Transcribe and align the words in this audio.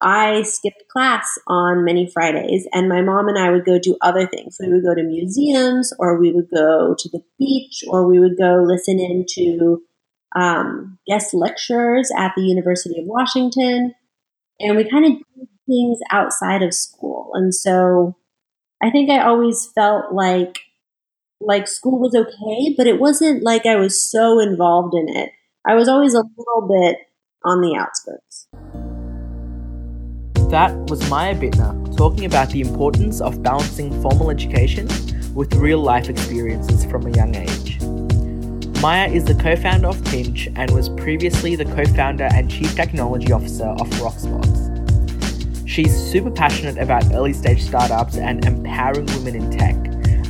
I 0.00 0.42
skipped 0.42 0.84
class 0.92 1.38
on 1.46 1.84
many 1.84 2.10
Fridays, 2.12 2.68
and 2.72 2.88
my 2.88 3.00
mom 3.00 3.28
and 3.28 3.38
I 3.38 3.50
would 3.50 3.64
go 3.64 3.78
do 3.78 3.96
other 4.02 4.26
things. 4.26 4.58
We 4.60 4.68
would 4.68 4.84
go 4.84 4.94
to 4.94 5.02
museums, 5.02 5.92
or 5.98 6.20
we 6.20 6.32
would 6.32 6.48
go 6.54 6.94
to 6.98 7.08
the 7.08 7.22
beach, 7.38 7.82
or 7.88 8.06
we 8.06 8.20
would 8.20 8.36
go 8.36 8.62
listen 8.66 9.00
into 9.00 9.82
um, 10.34 10.98
guest 11.06 11.32
lecturers 11.32 12.10
at 12.16 12.32
the 12.36 12.42
University 12.42 13.00
of 13.00 13.06
Washington. 13.06 13.94
And 14.60 14.76
we 14.76 14.88
kind 14.88 15.04
of 15.04 15.12
did 15.12 15.48
things 15.66 15.98
outside 16.10 16.62
of 16.62 16.74
school. 16.74 17.30
And 17.34 17.54
so 17.54 18.16
I 18.82 18.90
think 18.90 19.10
I 19.10 19.20
always 19.20 19.70
felt 19.74 20.12
like 20.12 20.58
like 21.40 21.68
school 21.68 21.98
was 21.98 22.14
okay, 22.14 22.74
but 22.76 22.86
it 22.86 22.98
wasn't 22.98 23.42
like 23.42 23.66
I 23.66 23.76
was 23.76 24.10
so 24.10 24.40
involved 24.40 24.94
in 24.94 25.08
it. 25.08 25.30
I 25.66 25.74
was 25.74 25.88
always 25.88 26.14
a 26.14 26.22
little 26.36 26.68
bit 26.68 26.98
on 27.44 27.60
the 27.60 27.76
outskirts. 27.76 28.48
That 30.50 30.76
was 30.88 31.10
Maya 31.10 31.34
Bittner 31.34 31.96
talking 31.96 32.24
about 32.24 32.50
the 32.50 32.60
importance 32.60 33.20
of 33.20 33.42
balancing 33.42 33.90
formal 34.00 34.30
education 34.30 34.86
with 35.34 35.52
real 35.56 35.80
life 35.80 36.08
experiences 36.08 36.84
from 36.84 37.04
a 37.04 37.10
young 37.10 37.34
age. 37.34 37.80
Maya 38.80 39.08
is 39.08 39.24
the 39.24 39.34
co 39.34 39.56
founder 39.56 39.88
of 39.88 40.04
Pinch 40.04 40.48
and 40.54 40.70
was 40.70 40.88
previously 40.88 41.56
the 41.56 41.64
co 41.64 41.84
founder 41.96 42.28
and 42.32 42.48
chief 42.48 42.76
technology 42.76 43.32
officer 43.32 43.64
of 43.64 43.90
Rocksbox. 43.98 45.68
She's 45.68 45.92
super 45.92 46.30
passionate 46.30 46.78
about 46.78 47.12
early 47.12 47.32
stage 47.32 47.64
startups 47.64 48.16
and 48.16 48.44
empowering 48.44 49.06
women 49.06 49.34
in 49.34 49.50
tech, 49.50 49.74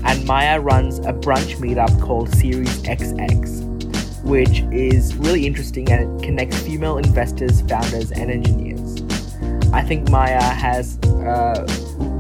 and 0.06 0.25
Maya 0.25 0.59
runs 0.59 0.98
a 1.01 1.12
brunch 1.12 1.56
meetup 1.56 2.01
called 2.01 2.34
Series 2.34 2.80
XX, 2.84 4.25
which 4.25 4.61
is 4.73 5.14
really 5.17 5.47
interesting 5.47 5.92
and 5.92 6.23
it 6.23 6.25
connects 6.25 6.59
female 6.62 6.97
investors, 6.97 7.61
founders, 7.69 8.12
and 8.12 8.30
engineers. 8.30 8.76
I 9.77 9.83
think 9.83 10.11
Maya 10.11 10.43
has 10.43 10.98
a 11.05 11.65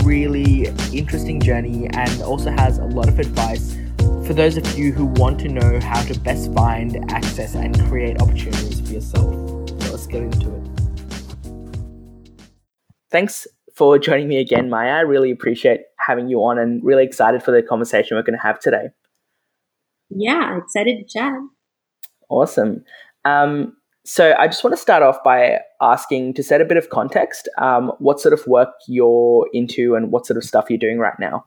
really 0.04 0.66
interesting 0.92 1.40
journey 1.40 1.88
and 1.88 2.22
also 2.22 2.50
has 2.50 2.78
a 2.78 2.84
lot 2.84 3.08
of 3.08 3.18
advice 3.18 3.76
for 4.26 4.34
those 4.34 4.56
of 4.56 4.78
you 4.78 4.92
who 4.92 5.06
want 5.06 5.40
to 5.40 5.48
know 5.48 5.80
how 5.80 6.02
to 6.02 6.18
best 6.20 6.52
find, 6.54 7.10
access, 7.10 7.54
and 7.54 7.76
create 7.88 8.20
opportunities 8.20 8.80
for 8.80 8.92
yourself. 8.92 9.34
So 9.68 9.90
let's 9.90 10.06
get 10.06 10.22
into 10.22 10.54
it 10.54 10.76
thanks 13.10 13.46
for 13.74 13.98
joining 13.98 14.28
me 14.28 14.38
again, 14.38 14.68
Maya. 14.68 14.90
I 14.92 15.00
really 15.00 15.30
appreciate 15.30 15.80
having 15.98 16.28
you 16.28 16.38
on 16.40 16.58
and 16.58 16.84
really 16.84 17.04
excited 17.04 17.42
for 17.42 17.50
the 17.50 17.62
conversation 17.62 18.16
we're 18.16 18.22
going 18.22 18.38
to 18.38 18.42
have 18.42 18.58
today. 18.58 18.88
Yeah, 20.10 20.58
excited 20.58 20.98
to 20.98 21.04
chat. 21.04 21.32
Awesome. 22.28 22.84
Um, 23.24 23.76
so 24.06 24.34
I 24.38 24.46
just 24.46 24.62
want 24.64 24.74
to 24.74 24.80
start 24.80 25.02
off 25.02 25.22
by 25.24 25.58
asking 25.80 26.34
to 26.34 26.42
set 26.42 26.60
a 26.60 26.64
bit 26.64 26.76
of 26.76 26.90
context 26.90 27.48
um, 27.58 27.92
what 27.98 28.20
sort 28.20 28.32
of 28.32 28.46
work 28.46 28.70
you're 28.86 29.48
into 29.52 29.94
and 29.94 30.12
what 30.12 30.26
sort 30.26 30.36
of 30.36 30.44
stuff 30.44 30.66
you're 30.70 30.78
doing 30.78 30.98
right 30.98 31.18
now. 31.18 31.44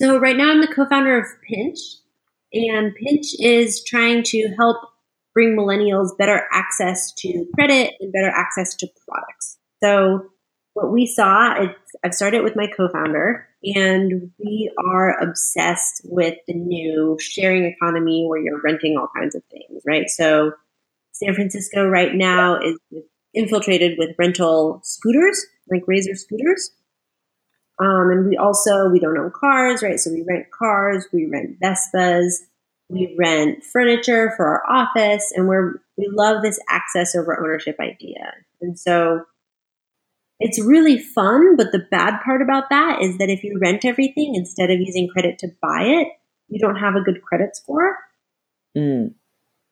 So, 0.00 0.18
right 0.18 0.36
now, 0.36 0.50
I'm 0.50 0.60
the 0.60 0.66
co 0.66 0.84
founder 0.86 1.18
of 1.18 1.24
Pinch, 1.48 1.78
and 2.52 2.94
Pinch 2.94 3.28
is 3.38 3.82
trying 3.84 4.24
to 4.24 4.48
help 4.58 4.76
bring 5.36 5.54
millennials 5.54 6.16
better 6.16 6.48
access 6.50 7.12
to 7.12 7.46
credit 7.54 7.92
and 8.00 8.10
better 8.10 8.30
access 8.30 8.74
to 8.74 8.88
products. 9.06 9.58
So 9.82 10.30
what 10.72 10.90
we 10.90 11.06
saw, 11.06 11.54
I've 12.02 12.14
started 12.14 12.42
with 12.42 12.56
my 12.56 12.66
co-founder, 12.66 13.46
and 13.62 14.30
we 14.38 14.72
are 14.82 15.18
obsessed 15.22 16.00
with 16.04 16.38
the 16.46 16.54
new 16.54 17.18
sharing 17.20 17.64
economy 17.64 18.24
where 18.26 18.40
you're 18.40 18.62
renting 18.62 18.96
all 18.98 19.08
kinds 19.14 19.34
of 19.34 19.42
things, 19.50 19.82
right? 19.86 20.08
So 20.08 20.52
San 21.18 21.34
Francisco 21.34 21.86
right 21.86 22.14
now 22.14 22.58
is 22.60 22.78
infiltrated 23.32 23.96
with 23.98 24.14
rental 24.18 24.80
scooters, 24.82 25.46
like 25.70 25.82
Razor 25.86 26.14
scooters. 26.14 26.70
Um, 27.78 28.10
and 28.10 28.28
we 28.28 28.36
also 28.36 28.88
we 28.90 29.00
don't 29.00 29.18
own 29.18 29.32
cars, 29.34 29.82
right? 29.82 29.98
So 29.98 30.10
we 30.10 30.24
rent 30.26 30.50
cars, 30.50 31.06
we 31.12 31.26
rent 31.26 31.58
Vespas, 31.60 32.34
we 32.88 33.14
rent 33.18 33.64
furniture 33.64 34.32
for 34.36 34.46
our 34.46 34.62
office, 34.70 35.32
and 35.34 35.48
we're 35.48 35.80
we 35.96 36.08
love 36.10 36.42
this 36.42 36.58
access 36.68 37.14
over 37.14 37.38
ownership 37.38 37.76
idea. 37.80 38.34
And 38.60 38.78
so 38.78 39.24
it's 40.38 40.60
really 40.60 40.98
fun, 40.98 41.56
but 41.56 41.72
the 41.72 41.86
bad 41.90 42.20
part 42.24 42.42
about 42.42 42.68
that 42.70 43.00
is 43.02 43.16
that 43.18 43.30
if 43.30 43.42
you 43.42 43.58
rent 43.58 43.86
everything 43.86 44.34
instead 44.34 44.70
of 44.70 44.80
using 44.80 45.08
credit 45.08 45.38
to 45.38 45.48
buy 45.62 45.82
it, 45.82 46.08
you 46.48 46.58
don't 46.58 46.76
have 46.76 46.94
a 46.94 47.00
good 47.00 47.22
credit 47.22 47.56
score. 47.56 47.96
Mm. 48.76 49.14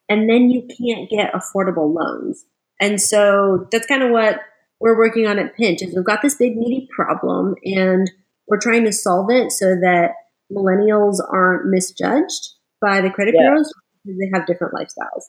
And 0.08 0.28
then 0.28 0.50
you 0.50 0.62
can't 0.62 1.08
get 1.08 1.32
affordable 1.32 1.94
loans. 1.94 2.44
And 2.80 3.00
so 3.00 3.66
that's 3.70 3.86
kind 3.86 4.02
of 4.02 4.10
what 4.10 4.40
we're 4.80 4.98
working 4.98 5.26
on 5.26 5.38
at 5.38 5.56
Pinch 5.56 5.82
is 5.82 5.94
we've 5.94 6.04
got 6.04 6.22
this 6.22 6.34
big 6.34 6.56
meaty 6.56 6.88
problem 6.94 7.54
and 7.64 8.10
we're 8.48 8.60
trying 8.60 8.84
to 8.84 8.92
solve 8.92 9.30
it 9.30 9.50
so 9.52 9.76
that 9.76 10.10
millennials 10.52 11.18
aren't 11.32 11.66
misjudged 11.66 12.50
by 12.80 13.00
the 13.00 13.10
credit 13.10 13.34
yeah. 13.36 13.48
bureaus 13.48 13.72
because 14.04 14.18
they 14.18 14.30
have 14.34 14.46
different 14.46 14.74
lifestyles. 14.74 15.24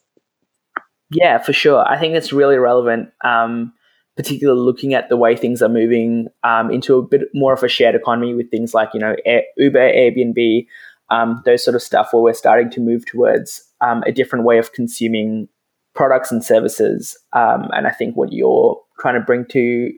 Yeah, 1.12 1.38
for 1.38 1.54
sure. 1.54 1.88
I 1.88 2.00
think 2.00 2.16
it's 2.16 2.34
really 2.34 2.58
relevant. 2.58 3.10
Um, 3.24 3.74
particularly 4.16 4.62
looking 4.62 4.94
at 4.94 5.10
the 5.10 5.18
way 5.18 5.36
things 5.36 5.62
are 5.62 5.70
moving 5.70 6.28
um, 6.44 6.72
into 6.72 6.98
a 6.98 7.02
bit 7.02 7.24
more 7.34 7.54
of 7.54 7.64
a 7.64 7.68
shared 7.68 7.96
economy 7.96 8.34
with 8.34 8.50
things 8.50 8.74
like 8.74 8.90
you 8.94 9.00
know 9.00 9.16
Air, 9.26 9.44
Uber, 9.58 9.92
Airbnb, 9.92 10.68
um, 11.10 11.42
those 11.46 11.64
sort 11.64 11.76
of 11.76 11.82
stuff, 11.82 12.10
where 12.12 12.22
we're 12.22 12.34
starting 12.34 12.70
to 12.72 12.82
move 12.82 13.06
towards 13.06 13.64
um, 13.82 14.04
a 14.06 14.12
different 14.12 14.46
way 14.46 14.58
of 14.58 14.74
consuming 14.74 15.48
products 15.94 16.32
and 16.32 16.44
services. 16.44 17.18
Um, 17.34 17.70
and 17.72 17.88
I 17.88 17.92
think 17.92 18.16
what 18.16 18.34
you're 18.34 18.80
trying 19.00 19.16
to 19.16 19.22
bring 19.22 19.46
to 19.48 19.92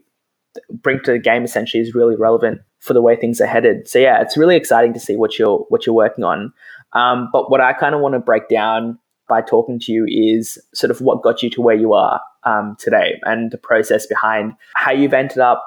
bring 0.70 1.00
to 1.04 1.12
the 1.12 1.18
game 1.18 1.44
essentially 1.44 1.82
is 1.82 1.94
really 1.94 2.16
relevant 2.16 2.60
for 2.80 2.92
the 2.92 3.02
way 3.02 3.16
things 3.16 3.40
are 3.40 3.46
headed. 3.46 3.88
So 3.88 3.98
yeah, 3.98 4.20
it's 4.20 4.36
really 4.36 4.56
exciting 4.56 4.92
to 4.94 5.00
see 5.00 5.16
what 5.16 5.38
you're 5.38 5.58
what 5.68 5.86
you're 5.86 5.94
working 5.94 6.24
on. 6.24 6.52
Um, 6.92 7.28
but 7.32 7.50
what 7.50 7.60
I 7.60 7.72
kind 7.72 7.94
of 7.94 8.00
want 8.00 8.14
to 8.14 8.20
break 8.20 8.48
down 8.48 8.98
by 9.28 9.42
talking 9.42 9.78
to 9.78 9.92
you 9.92 10.06
is 10.08 10.58
sort 10.74 10.90
of 10.90 11.00
what 11.00 11.22
got 11.22 11.42
you 11.42 11.50
to 11.50 11.60
where 11.60 11.76
you 11.76 11.92
are 11.92 12.20
um, 12.44 12.76
today 12.78 13.20
and 13.24 13.50
the 13.50 13.58
process 13.58 14.06
behind 14.06 14.54
how 14.74 14.90
you've 14.90 15.12
ended 15.12 15.38
up 15.38 15.62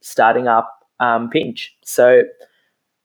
starting 0.00 0.48
up 0.48 0.70
um, 1.00 1.28
Pinch. 1.30 1.74
So, 1.82 2.22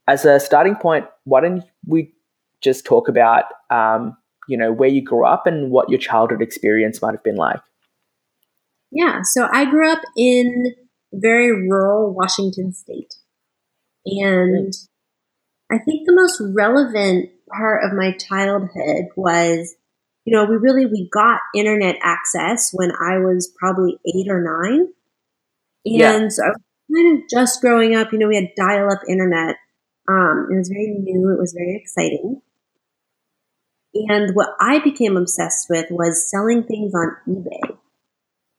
as 0.07 0.25
a 0.25 0.39
starting 0.39 0.75
point, 0.75 1.05
why 1.23 1.41
don't 1.41 1.63
we 1.85 2.13
just 2.61 2.85
talk 2.85 3.07
about 3.07 3.45
um, 3.69 4.17
you 4.47 4.57
know 4.57 4.71
where 4.71 4.89
you 4.89 5.01
grew 5.01 5.25
up 5.25 5.47
and 5.47 5.71
what 5.71 5.89
your 5.89 5.99
childhood 5.99 6.41
experience 6.41 7.01
might 7.01 7.11
have 7.11 7.23
been 7.23 7.35
like? 7.35 7.61
Yeah, 8.91 9.21
so 9.23 9.47
I 9.51 9.65
grew 9.65 9.89
up 9.91 10.01
in 10.15 10.73
very 11.13 11.51
rural 11.51 12.13
Washington 12.13 12.73
State, 12.73 13.15
and 14.05 14.73
I 15.71 15.79
think 15.79 16.05
the 16.05 16.13
most 16.13 16.41
relevant 16.41 17.29
part 17.51 17.83
of 17.83 17.93
my 17.93 18.11
childhood 18.11 19.05
was 19.15 19.75
you 20.25 20.35
know, 20.35 20.45
we 20.45 20.57
really, 20.57 20.87
we 20.87 21.07
got 21.13 21.39
internet 21.53 21.97
access 22.01 22.71
when 22.73 22.91
I 22.91 23.19
was 23.19 23.47
probably 23.59 23.99
eight 24.07 24.27
or 24.27 24.41
nine. 24.41 24.87
And 25.85 26.23
yeah. 26.23 26.27
so 26.29 26.43
I 26.43 26.47
was 26.47 26.61
kind 26.91 27.17
of 27.17 27.29
just 27.29 27.61
growing 27.61 27.95
up, 27.95 28.11
you 28.11 28.17
know, 28.17 28.27
we 28.27 28.35
had 28.35 28.49
dial 28.57 28.91
up 28.91 29.01
internet. 29.07 29.57
Um, 30.07 30.49
it 30.51 30.55
was 30.57 30.69
very 30.69 30.89
new. 30.89 31.31
It 31.31 31.39
was 31.39 31.53
very 31.53 31.75
exciting. 31.75 32.41
And 33.93 34.35
what 34.35 34.49
I 34.59 34.79
became 34.79 35.15
obsessed 35.15 35.67
with 35.69 35.89
was 35.89 36.29
selling 36.29 36.63
things 36.63 36.93
on 36.93 37.15
eBay. 37.27 37.77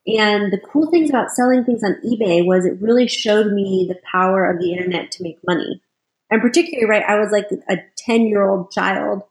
And 0.07 0.53
the 0.53 0.61
cool 0.73 0.91
things 0.91 1.11
about 1.11 1.31
selling 1.31 1.65
things 1.65 1.83
on 1.85 2.01
eBay 2.05 2.45
was 2.45 2.65
it 2.65 2.81
really 2.81 3.09
showed 3.09 3.53
me 3.53 3.87
the 3.89 4.01
power 4.11 4.49
of 4.51 4.61
the 4.61 4.73
internet 4.73 5.11
to 5.13 5.23
make 5.23 5.39
money. 5.47 5.83
And 6.31 6.41
particularly, 6.41 6.89
right, 6.89 7.05
I 7.07 7.19
was 7.19 7.31
like 7.31 7.49
a 7.69 7.79
10 7.99 8.23
year 8.27 8.49
old 8.49 8.71
child 8.71 9.23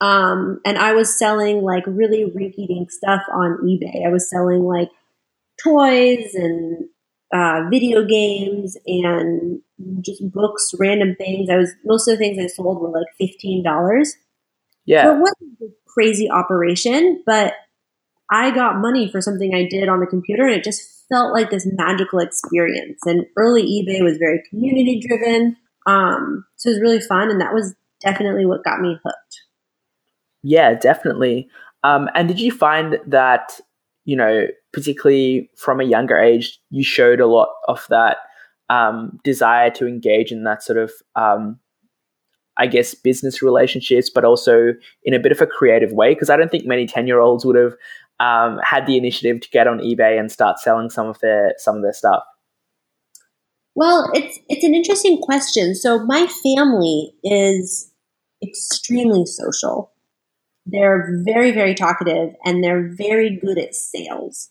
um, 0.00 0.60
and 0.66 0.76
I 0.76 0.92
was 0.92 1.18
selling 1.18 1.62
like 1.62 1.84
really 1.86 2.24
rinky 2.24 2.66
dink 2.66 2.90
stuff 2.90 3.22
on 3.32 3.58
eBay. 3.64 4.04
I 4.06 4.10
was 4.10 4.28
selling 4.28 4.64
like 4.64 4.90
toys 5.62 6.34
and 6.34 6.88
uh, 7.32 7.68
video 7.70 8.04
games 8.04 8.76
and 8.86 9.60
just 10.00 10.30
books, 10.30 10.74
random 10.78 11.14
things. 11.16 11.50
I 11.50 11.56
was 11.56 11.72
most 11.84 12.08
of 12.08 12.18
the 12.18 12.24
things 12.24 12.38
I 12.42 12.46
sold 12.46 12.80
were 12.80 12.90
like 12.90 13.06
fifteen 13.18 13.62
dollars. 13.62 14.14
Yeah, 14.86 15.04
so 15.04 15.16
it 15.16 15.20
wasn't 15.20 15.60
a 15.62 15.66
crazy 15.86 16.30
operation, 16.30 17.22
but 17.24 17.54
I 18.30 18.50
got 18.50 18.80
money 18.80 19.10
for 19.10 19.20
something 19.20 19.54
I 19.54 19.66
did 19.68 19.88
on 19.88 20.00
the 20.00 20.06
computer, 20.06 20.44
and 20.46 20.54
it 20.54 20.64
just 20.64 21.06
felt 21.08 21.32
like 21.32 21.50
this 21.50 21.66
magical 21.72 22.18
experience. 22.18 23.00
And 23.06 23.26
early 23.36 23.62
eBay 23.62 24.02
was 24.02 24.18
very 24.18 24.42
community 24.50 25.02
driven, 25.06 25.56
um, 25.86 26.44
so 26.56 26.70
it 26.70 26.74
was 26.74 26.80
really 26.80 27.00
fun, 27.00 27.30
and 27.30 27.40
that 27.40 27.54
was 27.54 27.74
definitely 28.00 28.46
what 28.46 28.64
got 28.64 28.80
me 28.80 28.98
hooked. 29.04 29.42
Yeah, 30.42 30.74
definitely. 30.74 31.48
Um, 31.82 32.08
and 32.14 32.28
did 32.28 32.38
you 32.38 32.52
find 32.52 32.98
that, 33.06 33.60
you 34.04 34.16
know, 34.16 34.46
particularly 34.72 35.50
from 35.56 35.80
a 35.80 35.84
younger 35.84 36.18
age, 36.18 36.58
you 36.70 36.84
showed 36.84 37.20
a 37.20 37.26
lot 37.26 37.48
of 37.68 37.86
that 37.88 38.18
um, 38.70 39.18
desire 39.24 39.70
to 39.70 39.86
engage 39.86 40.32
in 40.32 40.44
that 40.44 40.62
sort 40.62 40.78
of, 40.78 40.92
um, 41.16 41.58
I 42.56 42.66
guess, 42.66 42.94
business 42.94 43.42
relationships, 43.42 44.10
but 44.10 44.24
also 44.24 44.74
in 45.02 45.14
a 45.14 45.18
bit 45.18 45.32
of 45.32 45.40
a 45.40 45.46
creative 45.46 45.92
way? 45.92 46.14
Because 46.14 46.30
I 46.30 46.36
don't 46.36 46.50
think 46.50 46.66
many 46.66 46.86
10 46.86 47.06
year 47.06 47.20
olds 47.20 47.44
would 47.44 47.56
have 47.56 47.74
um, 48.20 48.58
had 48.62 48.86
the 48.86 48.96
initiative 48.96 49.40
to 49.40 49.50
get 49.50 49.66
on 49.66 49.78
eBay 49.78 50.18
and 50.18 50.30
start 50.30 50.58
selling 50.58 50.90
some 50.90 51.08
of 51.08 51.18
their 51.20 51.54
some 51.58 51.76
of 51.76 51.82
their 51.82 51.92
stuff? 51.92 52.22
Well, 53.74 54.08
it's 54.14 54.38
it's 54.48 54.64
an 54.64 54.74
interesting 54.74 55.20
question. 55.20 55.74
So 55.74 56.04
my 56.04 56.26
family 56.42 57.14
is 57.22 57.90
extremely 58.42 59.26
social. 59.26 59.92
They're 60.66 61.20
very 61.24 61.50
very 61.50 61.74
talkative 61.74 62.34
and 62.44 62.62
they're 62.62 62.88
very 62.94 63.38
good 63.44 63.58
at 63.58 63.74
sales. 63.74 64.50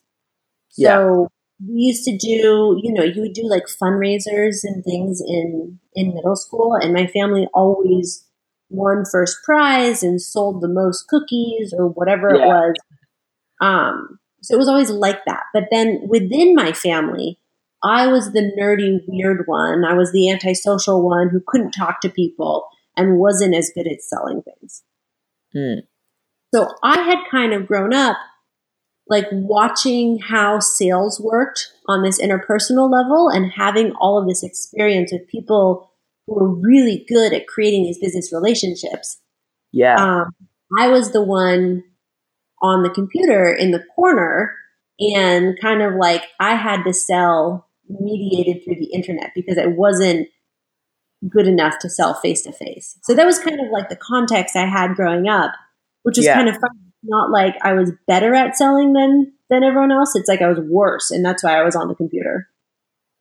So. 0.70 1.30
We 1.68 1.82
used 1.82 2.04
to 2.06 2.18
do, 2.18 2.80
you 2.82 2.94
know, 2.94 3.04
you 3.04 3.22
would 3.22 3.34
do 3.34 3.48
like 3.48 3.64
fundraisers 3.66 4.64
and 4.64 4.84
things 4.84 5.22
in 5.26 5.80
in 5.96 6.14
middle 6.14 6.36
school 6.36 6.76
and 6.76 6.94
my 6.94 7.08
family 7.08 7.48
always 7.54 8.26
won 8.70 9.04
first 9.10 9.38
prize 9.44 10.02
and 10.02 10.22
sold 10.22 10.62
the 10.62 10.68
most 10.68 11.08
cookies 11.08 11.74
or 11.78 11.88
whatever 11.88 12.34
yeah. 12.34 12.44
it 12.44 12.48
was. 12.48 12.76
Um 13.62 14.20
so 14.42 14.56
it 14.56 14.58
was 14.58 14.68
always 14.68 14.90
like 14.90 15.24
that. 15.26 15.44
But 15.54 15.66
then 15.72 16.02
within 16.08 16.54
my 16.54 16.74
family, 16.74 17.40
I 17.84 18.08
was 18.08 18.32
the 18.32 18.52
nerdy, 18.60 19.00
weird 19.08 19.44
one. 19.46 19.86
I 19.86 19.94
was 19.94 20.12
the 20.12 20.30
antisocial 20.30 21.06
one 21.06 21.30
who 21.30 21.42
couldn't 21.46 21.72
talk 21.72 22.02
to 22.02 22.10
people 22.10 22.68
and 22.98 23.20
wasn't 23.20 23.56
as 23.56 23.72
good 23.74 23.88
at 23.88 24.02
selling 24.02 24.42
things. 24.42 24.84
Hmm. 25.54 25.86
So 26.54 26.70
I 26.84 27.02
had 27.02 27.20
kind 27.32 27.54
of 27.54 27.68
grown 27.68 27.94
up 27.94 28.18
like 29.08 29.28
watching 29.32 30.20
how 30.20 30.60
sales 30.60 31.20
worked 31.20 31.72
on 31.88 32.04
this 32.04 32.22
interpersonal 32.22 32.92
level 32.92 33.30
and 33.30 33.52
having 33.52 33.92
all 34.00 34.18
of 34.18 34.28
this 34.28 34.44
experience 34.44 35.12
with 35.12 35.28
people 35.28 35.92
who 36.26 36.36
were 36.36 36.54
really 36.54 37.06
good 37.08 37.34
at 37.34 37.48
creating 37.48 37.84
these 37.84 38.00
business 38.00 38.32
relationships. 38.32 39.20
Yeah. 39.72 39.96
Um, 39.96 40.32
I 40.78 40.88
was 40.88 41.12
the 41.12 41.24
one 41.24 41.84
on 42.62 42.84
the 42.84 42.90
computer 42.90 43.54
in 43.54 43.72
the 43.72 43.84
corner 43.96 44.56
and 45.00 45.60
kind 45.60 45.82
of 45.82 45.96
like 45.96 46.24
I 46.40 46.56
had 46.56 46.84
to 46.84 46.94
sell 46.94 47.68
mediated 47.90 48.64
through 48.64 48.76
the 48.76 48.92
internet 48.94 49.32
because 49.36 49.58
I 49.58 49.68
wasn't 49.68 50.30
good 51.30 51.48
enough 51.48 51.80
to 51.80 51.90
sell 51.90 52.14
face 52.14 52.44
to 52.44 52.52
face. 52.52 52.98
So 53.04 53.14
that 53.14 53.26
was 53.26 53.40
kind 53.40 53.60
of 53.60 53.72
like 53.72 53.90
the 53.90 53.96
context 53.96 54.56
I 54.56 54.66
had 54.66 54.96
growing 54.96 55.28
up, 55.28 55.52
which 56.04 56.18
was 56.18 56.26
yeah. 56.26 56.36
kind 56.36 56.50
of 56.50 56.56
fun. 56.56 56.93
Not 57.04 57.32
like 57.32 57.56
I 57.62 57.74
was 57.74 57.92
better 58.08 58.34
at 58.34 58.56
selling 58.56 58.94
than 58.94 59.34
than 59.50 59.64
everyone 59.64 59.92
else. 59.92 60.16
It's 60.16 60.30
like 60.30 60.42
I 60.42 60.48
was 60.48 60.60
worse, 60.60 61.12
and 61.12 61.26
that's 61.26 61.44
why 61.44 61.60
I 61.60 61.64
was 61.64 61.76
on 61.76 61.88
the 61.88 61.96
computer. 61.96 62.48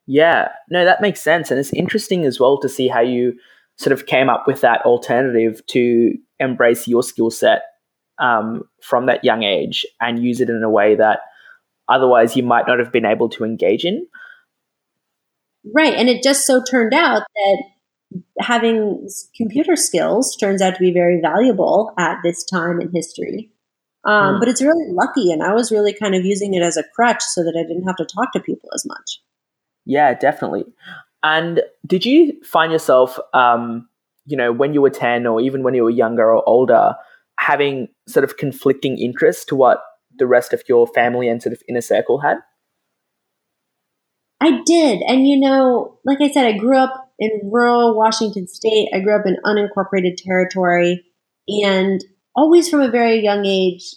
Yeah, 0.05 0.49
no, 0.69 0.83
that 0.85 1.01
makes 1.01 1.21
sense, 1.21 1.51
and 1.51 1.59
it's 1.59 1.73
interesting 1.73 2.25
as 2.25 2.39
well 2.39 2.59
to 2.59 2.69
see 2.69 2.87
how 2.87 3.01
you 3.01 3.37
sort 3.77 3.93
of 3.93 4.05
came 4.05 4.29
up 4.29 4.45
with 4.47 4.61
that 4.61 4.81
alternative 4.81 5.65
to 5.67 6.13
embrace 6.39 6.87
your 6.87 7.03
skill 7.03 7.31
set 7.31 7.63
um, 8.19 8.63
from 8.81 9.07
that 9.07 9.23
young 9.23 9.43
age 9.43 9.85
and 9.99 10.23
use 10.23 10.39
it 10.41 10.49
in 10.49 10.63
a 10.63 10.69
way 10.69 10.95
that 10.95 11.19
otherwise 11.89 12.35
you 12.35 12.43
might 12.43 12.67
not 12.67 12.79
have 12.79 12.91
been 12.91 13.05
able 13.05 13.29
to 13.29 13.43
engage 13.43 13.85
in. 13.85 14.07
Right. 15.73 15.93
And 15.93 16.09
it 16.09 16.23
just 16.23 16.45
so 16.45 16.61
turned 16.63 16.93
out 16.93 17.23
that 17.35 17.63
having 18.39 19.07
computer 19.35 19.75
skills 19.75 20.35
turns 20.35 20.61
out 20.61 20.75
to 20.75 20.79
be 20.79 20.91
very 20.91 21.19
valuable 21.21 21.93
at 21.97 22.19
this 22.23 22.43
time 22.43 22.81
in 22.81 22.91
history. 22.93 23.51
Um, 24.05 24.35
mm. 24.35 24.39
But 24.39 24.49
it's 24.49 24.61
really 24.61 24.91
lucky. 24.91 25.31
And 25.31 25.43
I 25.43 25.53
was 25.53 25.71
really 25.71 25.93
kind 25.93 26.15
of 26.15 26.25
using 26.25 26.53
it 26.53 26.61
as 26.61 26.77
a 26.77 26.83
crutch 26.95 27.21
so 27.21 27.43
that 27.43 27.55
I 27.57 27.67
didn't 27.67 27.87
have 27.87 27.95
to 27.97 28.05
talk 28.05 28.33
to 28.33 28.39
people 28.39 28.69
as 28.73 28.85
much. 28.85 29.21
Yeah, 29.85 30.13
definitely. 30.13 30.65
And 31.23 31.61
did 31.85 32.05
you 32.05 32.33
find 32.43 32.71
yourself, 32.71 33.17
um, 33.33 33.87
you 34.25 34.35
know, 34.35 34.51
when 34.51 34.73
you 34.73 34.81
were 34.81 34.89
10 34.89 35.25
or 35.25 35.41
even 35.41 35.63
when 35.63 35.73
you 35.73 35.83
were 35.83 35.89
younger 35.89 36.33
or 36.33 36.47
older, 36.47 36.95
having 37.39 37.87
sort 38.07 38.23
of 38.23 38.37
conflicting 38.37 38.97
interests 38.97 39.45
to 39.45 39.55
what 39.55 39.83
the 40.17 40.27
rest 40.27 40.53
of 40.53 40.63
your 40.67 40.85
family 40.87 41.27
and 41.27 41.41
sort 41.41 41.53
of 41.53 41.61
inner 41.67 41.81
circle 41.81 42.19
had? 42.19 42.37
I 44.39 44.61
did. 44.65 45.01
And, 45.07 45.27
you 45.27 45.39
know, 45.39 45.99
like 46.03 46.19
I 46.21 46.29
said, 46.29 46.45
I 46.45 46.57
grew 46.57 46.77
up 46.77 47.09
in 47.17 47.29
rural 47.45 47.95
Washington 47.95 48.47
state. 48.47 48.89
I 48.93 48.99
grew 48.99 49.15
up 49.15 49.25
in 49.25 49.37
unincorporated 49.45 50.17
territory. 50.17 51.05
And 51.47 52.03
always 52.35 52.69
from 52.69 52.81
a 52.81 52.91
very 52.91 53.21
young 53.21 53.45
age, 53.45 53.95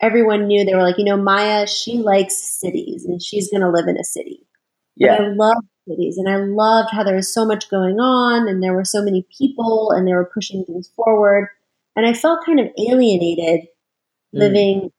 everyone 0.00 0.46
knew 0.46 0.64
they 0.64 0.74
were 0.74 0.82
like, 0.82 0.98
you 0.98 1.04
know, 1.04 1.16
Maya, 1.16 1.66
she 1.66 1.98
likes 1.98 2.36
cities 2.36 3.04
and 3.04 3.22
she's 3.22 3.50
going 3.50 3.62
to 3.62 3.70
live 3.70 3.88
in 3.88 3.98
a 3.98 4.04
city. 4.04 4.46
Yeah. 4.96 5.14
I 5.14 5.28
love 5.28 5.62
cities 5.88 6.16
and 6.16 6.28
I 6.28 6.36
loved 6.36 6.90
how 6.92 7.04
there 7.04 7.16
was 7.16 7.32
so 7.32 7.44
much 7.44 7.70
going 7.70 7.96
on 7.96 8.48
and 8.48 8.62
there 8.62 8.74
were 8.74 8.84
so 8.84 9.02
many 9.02 9.26
people 9.36 9.92
and 9.92 10.06
they 10.06 10.12
were 10.12 10.30
pushing 10.32 10.64
things 10.64 10.90
forward. 10.96 11.48
And 11.94 12.06
I 12.06 12.12
felt 12.12 12.44
kind 12.44 12.60
of 12.60 12.68
alienated 12.78 13.60
mm. 13.60 13.68
living, 14.32 14.90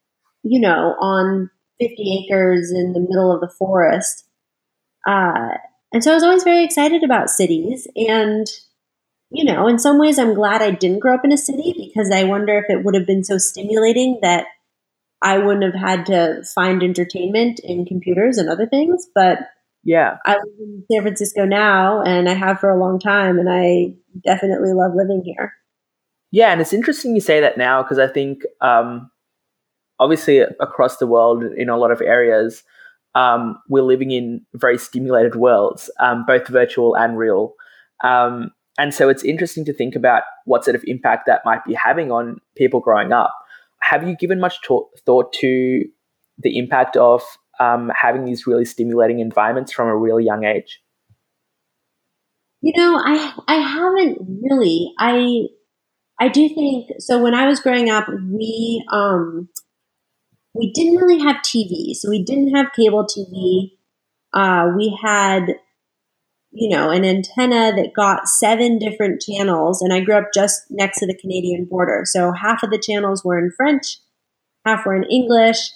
you 0.44 0.60
know, 0.60 0.96
on 1.00 1.50
50 1.80 2.26
acres 2.26 2.72
in 2.72 2.94
the 2.94 3.00
middle 3.00 3.32
of 3.32 3.42
the 3.42 3.50
forest 3.50 4.28
uh, 5.08 5.58
and 5.94 6.04
so 6.04 6.12
I 6.12 6.16
was 6.16 6.24
always 6.24 6.44
very 6.44 6.64
excited 6.66 7.04
about 7.04 7.30
cities. 7.30 7.88
And, 7.96 8.46
you 9.30 9.44
know, 9.44 9.68
in 9.68 9.80
some 9.80 10.00
ways, 10.00 10.18
I'm 10.18 10.34
glad 10.34 10.62
I 10.62 10.72
didn't 10.72 11.00
grow 11.00 11.16
up 11.16 11.26
in 11.26 11.32
a 11.32 11.38
city 11.38 11.74
because 11.78 12.12
I 12.12 12.24
wonder 12.24 12.58
if 12.58 12.66
it 12.70 12.84
would 12.84 12.96
have 12.96 13.06
been 13.06 13.24
so 13.24 13.38
stimulating 13.38 14.20
that 14.22 14.46
I 15.22 15.38
wouldn't 15.40 15.66
have 15.66 15.82
had 15.82 16.06
to 16.08 16.44
find 16.56 16.82
entertainment 16.82 17.60
in 17.64 17.86
computers 17.86 18.38
and 18.38 18.50
other 18.50 18.68
things. 18.68 19.08
But 19.14 19.40
yeah, 19.84 20.18
I 20.26 20.34
live 20.34 20.60
in 20.60 20.84
San 20.92 21.02
Francisco 21.02 21.46
now 21.46 22.02
and 22.04 22.30
I 22.30 22.34
have 22.34 22.60
for 22.60 22.70
a 22.70 22.80
long 22.80 23.00
time. 23.00 23.40
And 23.40 23.50
I 23.50 23.96
definitely 24.24 24.74
love 24.74 24.92
living 24.96 25.24
here. 25.26 25.54
Yeah. 26.32 26.52
And 26.52 26.62
it's 26.62 26.74
interesting 26.74 27.16
you 27.16 27.22
say 27.22 27.42
that 27.42 27.58
now 27.58 27.82
because 27.82 28.00
I 28.00 28.08
think, 28.08 28.44
um, 28.62 29.10
obviously, 30.00 30.40
across 30.40 30.98
the 30.98 31.08
world 31.08 31.44
in 31.44 31.70
a 31.70 31.78
lot 31.78 31.92
of 31.92 32.02
areas, 32.02 32.64
um, 33.16 33.58
we're 33.68 33.82
living 33.82 34.12
in 34.12 34.46
very 34.54 34.78
stimulated 34.78 35.36
worlds, 35.36 35.90
um, 36.00 36.26
both 36.26 36.48
virtual 36.48 36.96
and 36.96 37.18
real. 37.18 37.54
Um, 38.04 38.52
and 38.78 38.94
so 38.94 39.10
it's 39.10 39.24
interesting 39.24 39.66
to 39.66 39.74
think 39.74 39.96
about 39.96 40.24
what 40.46 40.64
sort 40.64 40.76
of 40.76 40.84
impact 40.86 41.26
that 41.28 41.42
might 41.46 41.64
be 41.66 41.74
having 41.74 42.12
on 42.12 42.40
people 42.56 42.80
growing 42.80 43.12
up. 43.12 43.34
Have 43.82 44.08
you 44.08 44.16
given 44.16 44.40
much 44.40 44.62
to- 44.64 44.88
thought 45.06 45.34
to 45.34 45.84
the 46.38 46.58
impact 46.58 46.96
of 46.98 47.24
um, 47.60 47.92
having 48.00 48.26
these 48.26 48.46
really 48.46 48.66
stimulating 48.66 49.20
environments 49.20 49.72
from 49.72 49.88
a 49.88 49.96
really 49.96 50.24
young 50.24 50.46
age? 50.46 50.82
You 52.62 52.74
know, 52.76 53.02
I 53.04 53.34
I 53.48 53.56
haven't 53.56 54.18
really. 54.42 54.92
I 55.00 55.44
I 56.20 56.28
do 56.30 56.50
think 56.50 56.90
so. 57.00 57.22
When 57.22 57.36
I 57.36 57.46
was 57.48 57.60
growing 57.60 57.90
up, 57.90 58.08
we 58.10 58.84
um, 58.92 59.50
we 60.58 60.72
didn't 60.74 60.96
really 60.96 61.20
have 61.20 61.38
TV, 61.38 61.94
so 61.94 62.10
we 62.10 62.24
didn't 62.24 62.56
have 62.56 62.74
cable 62.76 63.06
TV. 63.06 63.74
Uh, 64.34 64.72
we 64.76 64.98
had, 65.02 65.56
you 66.52 66.70
know, 66.70 66.90
an 66.90 67.06
antenna 67.06 67.74
that 67.76 67.94
got 67.96 68.28
seven 68.28 68.80
different 68.80 69.22
channels, 69.22 69.82
and 69.82 69.94
I 69.94 70.00
grew 70.00 70.16
up 70.16 70.30
just 70.34 70.64
next 70.70 71.00
to 71.00 71.08
the 71.08 71.18
Canadian 71.18 71.66
border. 71.66 72.04
So 72.06 72.32
half 72.32 72.64
of 72.64 72.72
the 72.72 72.80
channels 72.80 73.24
were 73.24 73.38
in 73.38 73.52
French, 73.56 74.00
half 74.66 74.86
were 74.86 74.96
in 74.96 75.04
English, 75.10 75.72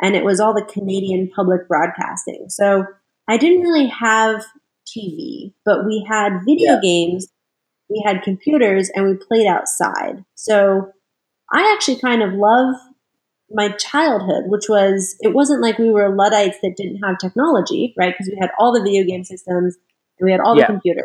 and 0.00 0.14
it 0.14 0.24
was 0.24 0.40
all 0.40 0.54
the 0.54 0.64
Canadian 0.64 1.30
public 1.34 1.68
broadcasting. 1.68 2.46
So 2.48 2.84
I 3.28 3.36
didn't 3.36 3.62
really 3.62 3.86
have 3.86 4.44
TV, 4.86 5.52
but 5.64 5.84
we 5.84 6.06
had 6.08 6.40
video 6.44 6.74
yeah. 6.74 6.80
games, 6.82 7.28
we 7.88 8.02
had 8.04 8.22
computers, 8.22 8.90
and 8.94 9.06
we 9.06 9.14
played 9.14 9.46
outside. 9.46 10.24
So 10.34 10.92
I 11.52 11.72
actually 11.74 12.00
kind 12.00 12.22
of 12.22 12.34
love 12.34 12.74
my 13.50 13.68
childhood, 13.70 14.44
which 14.46 14.68
was 14.68 15.16
it 15.20 15.32
wasn't 15.32 15.62
like 15.62 15.78
we 15.78 15.90
were 15.90 16.14
Luddites 16.14 16.58
that 16.62 16.76
didn't 16.76 17.02
have 17.02 17.18
technology, 17.18 17.94
right? 17.96 18.12
Because 18.12 18.30
we 18.30 18.38
had 18.40 18.50
all 18.58 18.72
the 18.72 18.82
video 18.82 19.04
game 19.04 19.24
systems 19.24 19.76
and 20.18 20.26
we 20.26 20.32
had 20.32 20.40
all 20.40 20.56
yeah. 20.56 20.66
the 20.66 20.72
computers. 20.74 21.04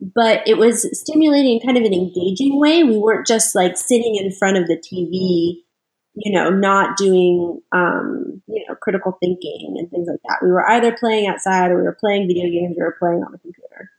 But 0.00 0.46
it 0.46 0.58
was 0.58 0.86
stimulating 0.98 1.60
kind 1.60 1.78
of 1.78 1.84
an 1.84 1.94
engaging 1.94 2.60
way. 2.60 2.84
We 2.84 2.98
weren't 2.98 3.26
just 3.26 3.54
like 3.54 3.76
sitting 3.76 4.16
in 4.16 4.30
front 4.30 4.58
of 4.58 4.66
the 4.66 4.76
TV, 4.76 5.62
you 6.14 6.32
know, 6.32 6.50
not 6.50 6.98
doing, 6.98 7.62
um, 7.72 8.42
you 8.46 8.64
know, 8.68 8.74
critical 8.74 9.16
thinking 9.20 9.76
and 9.78 9.90
things 9.90 10.06
like 10.08 10.20
that. 10.28 10.38
We 10.42 10.50
were 10.50 10.68
either 10.68 10.94
playing 10.94 11.28
outside 11.28 11.70
or 11.70 11.78
we 11.78 11.84
were 11.84 11.96
playing 11.98 12.28
video 12.28 12.44
games 12.44 12.76
or 12.78 12.80
we 12.80 12.84
were 12.84 12.96
playing 12.98 13.22
on 13.22 13.32
the 13.32 13.38
computer. 13.38 13.90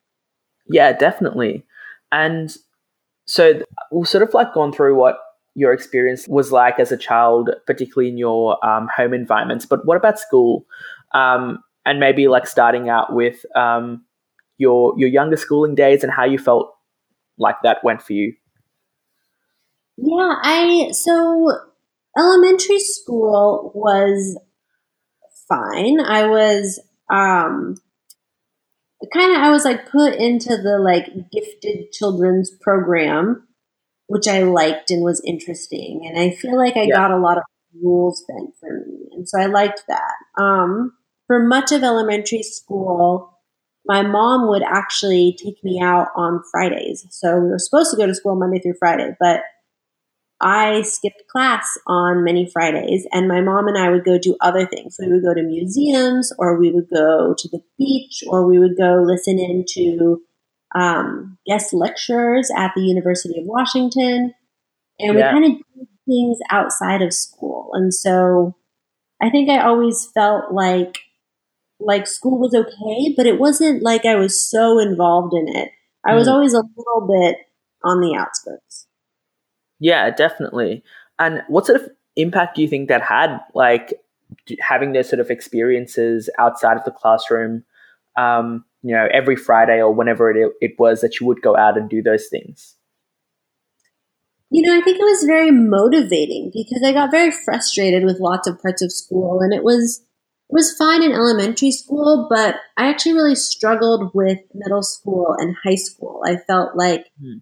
Yeah, 0.67 0.93
definitely. 0.93 1.63
And 2.11 2.55
so 3.25 3.63
we've 3.91 4.07
sort 4.07 4.23
of 4.23 4.33
like 4.33 4.53
gone 4.53 4.71
through 4.71 4.95
what 4.95 5.19
your 5.55 5.73
experience 5.73 6.27
was 6.27 6.51
like 6.51 6.79
as 6.79 6.91
a 6.91 6.97
child, 6.97 7.49
particularly 7.65 8.09
in 8.09 8.17
your 8.17 8.63
um, 8.63 8.87
home 8.95 9.13
environments. 9.13 9.65
But 9.65 9.85
what 9.85 9.97
about 9.97 10.19
school? 10.19 10.65
Um, 11.13 11.63
and 11.87 11.99
maybe 11.99 12.27
like 12.27 12.47
starting 12.47 12.89
out 12.89 13.13
with 13.13 13.45
um, 13.55 14.05
your 14.57 14.93
your 14.97 15.09
younger 15.09 15.37
schooling 15.37 15.75
days 15.75 16.03
and 16.03 16.11
how 16.11 16.25
you 16.25 16.37
felt 16.37 16.73
like 17.37 17.55
that 17.63 17.83
went 17.83 18.01
for 18.01 18.13
you. 18.13 18.33
Yeah, 19.97 20.35
I 20.43 20.89
so 20.91 21.51
elementary 22.17 22.79
school 22.79 23.71
was 23.73 24.39
fine. 25.47 25.99
I 26.01 26.27
was 26.27 26.79
um 27.09 27.75
kind 29.13 29.35
of 29.35 29.41
I 29.41 29.51
was 29.51 29.63
like 29.63 29.89
put 29.89 30.15
into 30.15 30.57
the 30.57 30.79
like 30.79 31.31
gifted 31.31 31.91
children's 31.91 32.51
program 32.61 33.47
which 34.07 34.27
I 34.27 34.43
liked 34.43 34.89
and 34.89 35.03
was 35.03 35.21
interesting. 35.25 36.01
And 36.05 36.17
I 36.17 36.31
feel 36.35 36.57
like 36.57 36.75
I 36.75 36.83
yeah. 36.83 36.95
got 36.95 37.11
a 37.11 37.19
lot 37.19 37.37
of 37.37 37.43
rules 37.81 38.23
bent 38.27 38.55
for 38.59 38.85
me. 38.87 39.09
And 39.11 39.27
so 39.27 39.39
I 39.39 39.45
liked 39.45 39.83
that. 39.87 40.41
Um, 40.41 40.93
for 41.27 41.45
much 41.45 41.71
of 41.71 41.83
elementary 41.83 42.43
school, 42.43 43.37
my 43.85 44.01
mom 44.01 44.49
would 44.49 44.63
actually 44.63 45.37
take 45.41 45.63
me 45.63 45.79
out 45.81 46.07
on 46.15 46.41
Fridays. 46.51 47.05
So 47.09 47.39
we 47.39 47.49
were 47.49 47.59
supposed 47.59 47.91
to 47.91 47.97
go 47.97 48.05
to 48.05 48.15
school 48.15 48.35
Monday 48.35 48.59
through 48.59 48.75
Friday, 48.79 49.15
but 49.19 49.41
I 50.39 50.83
skipped 50.83 51.23
class 51.31 51.77
on 51.87 52.23
many 52.23 52.47
Fridays, 52.47 53.07
and 53.11 53.27
my 53.27 53.41
mom 53.41 53.67
and 53.67 53.77
I 53.77 53.89
would 53.89 54.05
go 54.05 54.19
do 54.19 54.37
other 54.39 54.67
things. 54.67 54.97
We 54.99 55.11
would 55.11 55.23
go 55.23 55.33
to 55.33 55.41
museums, 55.41 56.31
or 56.37 56.59
we 56.59 56.69
would 56.69 56.89
go 56.93 57.33
to 57.35 57.49
the 57.49 57.63
beach, 57.77 58.23
or 58.27 58.45
we 58.45 58.59
would 58.59 58.77
go 58.77 59.03
listen 59.03 59.39
in 59.39 59.65
to 59.69 60.21
um, 60.75 61.39
guest 61.47 61.73
lecturers 61.73 62.51
at 62.55 62.73
the 62.75 62.81
University 62.81 63.39
of 63.39 63.45
Washington. 63.47 64.33
And 64.99 65.17
yeah. 65.17 65.33
we 65.33 65.41
kind 65.41 65.45
of 65.45 65.51
did 65.75 65.87
things 66.05 66.37
outside 66.51 67.01
of 67.01 67.13
school. 67.13 67.71
And 67.73 67.91
so 67.93 68.55
I 69.21 69.31
think 69.31 69.49
I 69.49 69.61
always 69.61 70.05
felt 70.13 70.51
like 70.51 70.99
like 71.79 72.07
school 72.07 72.39
was 72.39 72.53
okay, 72.55 73.13
but 73.15 73.25
it 73.25 73.39
wasn't 73.39 73.83
like 73.83 74.05
I 74.05 74.15
was 74.15 74.49
so 74.49 74.79
involved 74.79 75.33
in 75.33 75.47
it. 75.47 75.69
I 76.05 76.15
was 76.15 76.27
mm. 76.27 76.31
always 76.31 76.53
a 76.53 76.63
little 76.75 77.07
bit 77.07 77.37
on 77.83 78.01
the 78.01 78.15
outskirts. 78.15 78.87
Yeah, 79.79 80.09
definitely. 80.09 80.83
And 81.19 81.43
what 81.47 81.65
sort 81.65 81.81
of 81.81 81.89
impact 82.15 82.55
do 82.55 82.61
you 82.61 82.67
think 82.67 82.89
that 82.89 83.01
had, 83.01 83.39
like 83.53 83.93
having 84.59 84.93
those 84.93 85.09
sort 85.09 85.19
of 85.19 85.29
experiences 85.29 86.29
outside 86.39 86.77
of 86.77 86.83
the 86.83 86.91
classroom? 86.91 87.63
Um, 88.15 88.65
you 88.81 88.95
know, 88.95 89.07
every 89.11 89.35
Friday 89.35 89.81
or 89.81 89.93
whenever 89.93 90.31
it 90.31 90.53
it 90.61 90.71
was 90.79 91.01
that 91.01 91.19
you 91.19 91.27
would 91.27 91.41
go 91.41 91.55
out 91.55 91.77
and 91.77 91.89
do 91.89 92.01
those 92.01 92.27
things. 92.27 92.75
You 94.49 94.61
know, 94.65 94.77
I 94.77 94.81
think 94.81 94.97
it 94.97 95.03
was 95.03 95.25
very 95.25 95.51
motivating 95.51 96.51
because 96.53 96.81
I 96.83 96.93
got 96.93 97.11
very 97.11 97.31
frustrated 97.31 98.05
with 98.05 98.21
lots 98.21 98.47
of 98.47 98.61
parts 98.61 98.81
of 98.81 98.93
school, 98.93 99.41
and 99.41 99.53
it 99.53 99.63
was 99.63 100.01
was 100.49 100.75
fine 100.77 101.03
in 101.03 101.11
elementary 101.11 101.71
school, 101.71 102.27
but 102.29 102.55
I 102.77 102.87
actually 102.87 103.13
really 103.13 103.35
struggled 103.35 104.11
with 104.13 104.39
middle 104.53 104.83
school 104.83 105.35
and 105.37 105.55
high 105.63 105.75
school. 105.75 106.21
I 106.25 106.37
felt 106.37 106.75
like 106.75 107.11
hmm. 107.21 107.39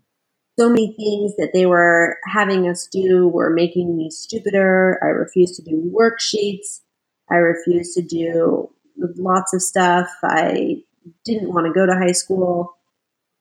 so 0.58 0.70
many 0.70 0.96
things 0.98 1.36
that 1.38 1.52
they 1.54 1.66
were 1.66 2.18
having 2.26 2.68
us 2.68 2.88
do 2.92 3.28
were 3.28 3.52
making 3.52 3.96
me 3.96 4.10
stupider. 4.10 5.00
I 5.04 5.08
refused 5.08 5.56
to 5.56 5.64
do 5.64 5.94
worksheets. 5.96 6.82
I 7.30 7.36
refused 7.36 7.96
to 7.96 8.02
do 8.02 8.72
lots 8.98 9.54
of 9.54 9.62
stuff. 9.62 10.10
I 10.24 10.84
didn't 11.24 11.54
want 11.54 11.68
to 11.68 11.74
go 11.74 11.86
to 11.86 11.94
high 11.94 12.14
school. 12.14 12.78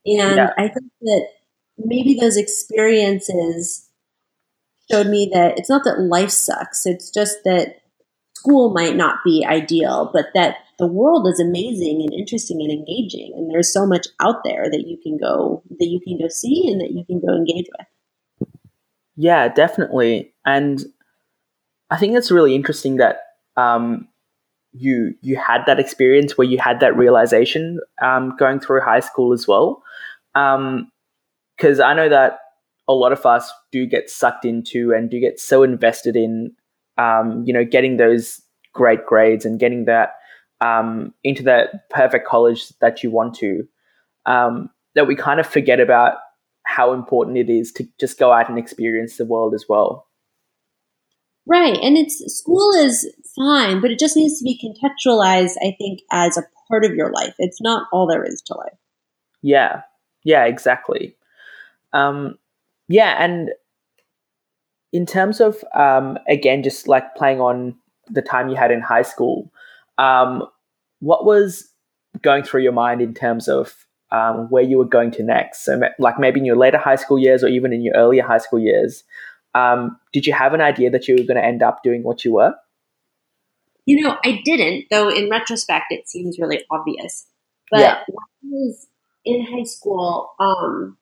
And 0.05 0.37
yeah. 0.37 0.51
I 0.59 0.69
think 0.69 0.93
that 1.01 1.29
maybe 1.79 2.19
those 2.21 2.37
experiences 2.37 3.89
showed 4.91 5.07
me 5.07 5.31
that 5.33 5.59
it's 5.59 5.71
not 5.71 5.85
that 5.85 6.01
life 6.01 6.31
sucks, 6.31 6.85
it's 6.85 7.11
just 7.11 7.39
that 7.45 7.81
school 8.45 8.73
might 8.73 8.97
not 8.97 9.19
be 9.25 9.45
ideal, 9.49 10.11
but 10.13 10.27
that 10.35 10.57
the 10.79 10.87
world 10.87 11.27
is 11.29 11.41
amazing 11.41 12.03
and 12.03 12.13
interesting 12.13 12.61
and 12.61 12.71
engaging 12.71 13.33
and 13.37 13.51
there's 13.51 13.73
so 13.73 13.87
much 13.87 14.09
out 14.21 14.43
there 14.45 14.69
that 14.71 14.85
you 14.87 14.99
can 15.03 15.17
go 15.17 15.63
that 15.79 15.87
you 15.87 16.01
can 16.01 16.19
go 16.19 16.29
see 16.29 16.69
and 16.69 16.81
that 16.81 16.91
you 16.91 17.05
can 17.05 17.21
go 17.21 17.35
engage 17.35 17.67
with. 17.79 18.49
Yeah, 19.17 19.49
definitely. 19.49 20.35
And 20.45 20.85
I 21.91 21.97
think 21.97 22.17
it's 22.17 22.31
really 22.31 22.55
interesting 22.55 22.97
that 22.97 23.21
um, 23.57 24.09
you 24.73 25.15
you 25.23 25.37
had 25.37 25.63
that 25.67 25.79
experience 25.79 26.37
where 26.37 26.47
you 26.47 26.59
had 26.59 26.81
that 26.81 26.97
realization 26.97 27.79
um, 28.03 28.35
going 28.37 28.59
through 28.59 28.81
high 28.81 29.01
school 29.01 29.33
as 29.33 29.47
well. 29.47 29.83
Because 30.35 31.81
um, 31.81 31.85
I 31.85 31.95
know 31.95 32.09
that 32.09 32.41
a 32.89 32.93
lot 32.93 33.13
of 33.13 33.25
us 33.25 33.51
do 33.71 33.87
get 33.87 34.11
sucked 34.11 34.45
into 34.45 34.93
and 34.93 35.09
do 35.09 35.21
get 35.21 35.39
so 35.39 35.63
invested 35.63 36.17
in 36.17 36.53
um, 36.99 37.45
you 37.47 37.53
know, 37.53 37.65
getting 37.65 37.97
those 37.97 38.41
great 38.73 39.07
grades 39.07 39.45
and 39.45 39.61
getting 39.61 39.85
that 39.85 40.15
um, 40.61 41.13
into 41.23 41.43
that 41.43 41.89
perfect 41.91 42.27
college 42.27 42.69
that 42.81 43.03
you 43.03 43.11
want 43.11 43.35
to, 43.35 43.67
um, 44.27 44.71
that 44.95 45.07
we 45.07 45.17
kind 45.17 45.41
of 45.41 45.47
forget 45.47 45.81
about 45.81 46.17
how 46.65 46.93
important 46.93 47.37
it 47.37 47.51
is 47.51 47.73
to 47.73 47.87
just 48.01 48.19
go 48.19 48.33
out 48.33 48.49
and 48.49 48.59
experience 48.59 49.17
the 49.17 49.25
world 49.25 49.55
as 49.55 49.67
well. 49.69 50.07
Right. 51.47 51.77
And 51.83 51.99
it's 51.99 52.19
school 52.35 52.73
is 52.73 53.13
fine, 53.37 53.83
but 53.83 53.91
it 53.91 53.99
just 53.99 54.17
needs 54.17 54.39
to 54.39 54.45
be 54.45 54.59
contextualized, 54.59 55.57
I 55.63 55.77
think, 55.79 56.01
as 56.11 56.39
a 56.39 56.43
part 56.69 56.85
of 56.85 56.95
your 56.95 57.13
life. 57.13 57.35
It's 57.39 57.61
not 57.61 57.87
all 57.93 58.07
there 58.07 58.25
is 58.25 58.41
to 58.47 58.55
life. 58.55 58.79
Yeah. 59.43 59.83
Yeah, 60.23 60.45
exactly. 60.47 61.17
Um, 61.93 62.39
yeah. 62.89 63.23
And 63.23 63.51
in 64.95 65.07
terms 65.07 65.41
of 65.41 65.63
um, 65.75 66.17
again, 66.29 66.63
just 66.63 66.87
like 66.87 67.17
playing 67.17 67.41
on 67.41 67.75
the 68.09 68.23
time 68.23 68.49
you 68.49 68.55
had 68.55 68.71
in 68.71 68.81
high 68.81 69.03
school, 69.03 69.51
um, 69.99 70.45
what 71.01 71.27
was 71.27 71.69
going 72.23 72.45
through 72.45 72.63
your 72.63 72.73
mind 72.73 73.03
in 73.03 73.13
terms 73.13 73.49
of 73.49 73.75
um, 74.13 74.49
where 74.51 74.63
you 74.63 74.79
were 74.79 74.85
going 74.85 75.11
to 75.11 75.25
next? 75.25 75.65
So, 75.65 75.81
like 75.99 76.21
maybe 76.21 76.39
in 76.39 76.47
your 76.47 76.57
later 76.57 76.79
high 76.79 76.95
school 76.95 77.19
years 77.19 77.43
or 77.43 77.49
even 77.49 77.73
in 77.73 77.83
your 77.83 77.95
earlier 77.97 78.23
high 78.23 78.39
school 78.39 78.61
years, 78.61 79.03
um, 79.57 79.99
did 80.13 80.29
you 80.29 80.33
have 80.33 80.55
an 80.55 80.61
idea 80.61 80.91
that 80.91 81.09
you 81.09 81.17
were 81.17 81.25
going 81.25 81.43
to 81.43 81.45
end 81.45 81.61
up 81.61 81.83
doing 81.83 82.05
what 82.05 82.25
you 82.25 82.33
were? 82.35 82.55
You 83.87 84.01
know, 84.01 84.17
I 84.25 84.41
didn't, 84.45 84.87
though 84.93 85.11
in 85.11 85.29
retrospect, 85.29 85.87
it 85.91 86.09
seems 86.09 86.39
really 86.39 86.65
obvious. 86.71 87.27
But 87.69 87.81
yeah. 87.81 87.99
when 88.07 88.17
I 88.17 88.65
was 88.65 88.87
in 89.25 89.45
high 89.45 89.65
school, 89.65 90.31
um, 90.39 90.97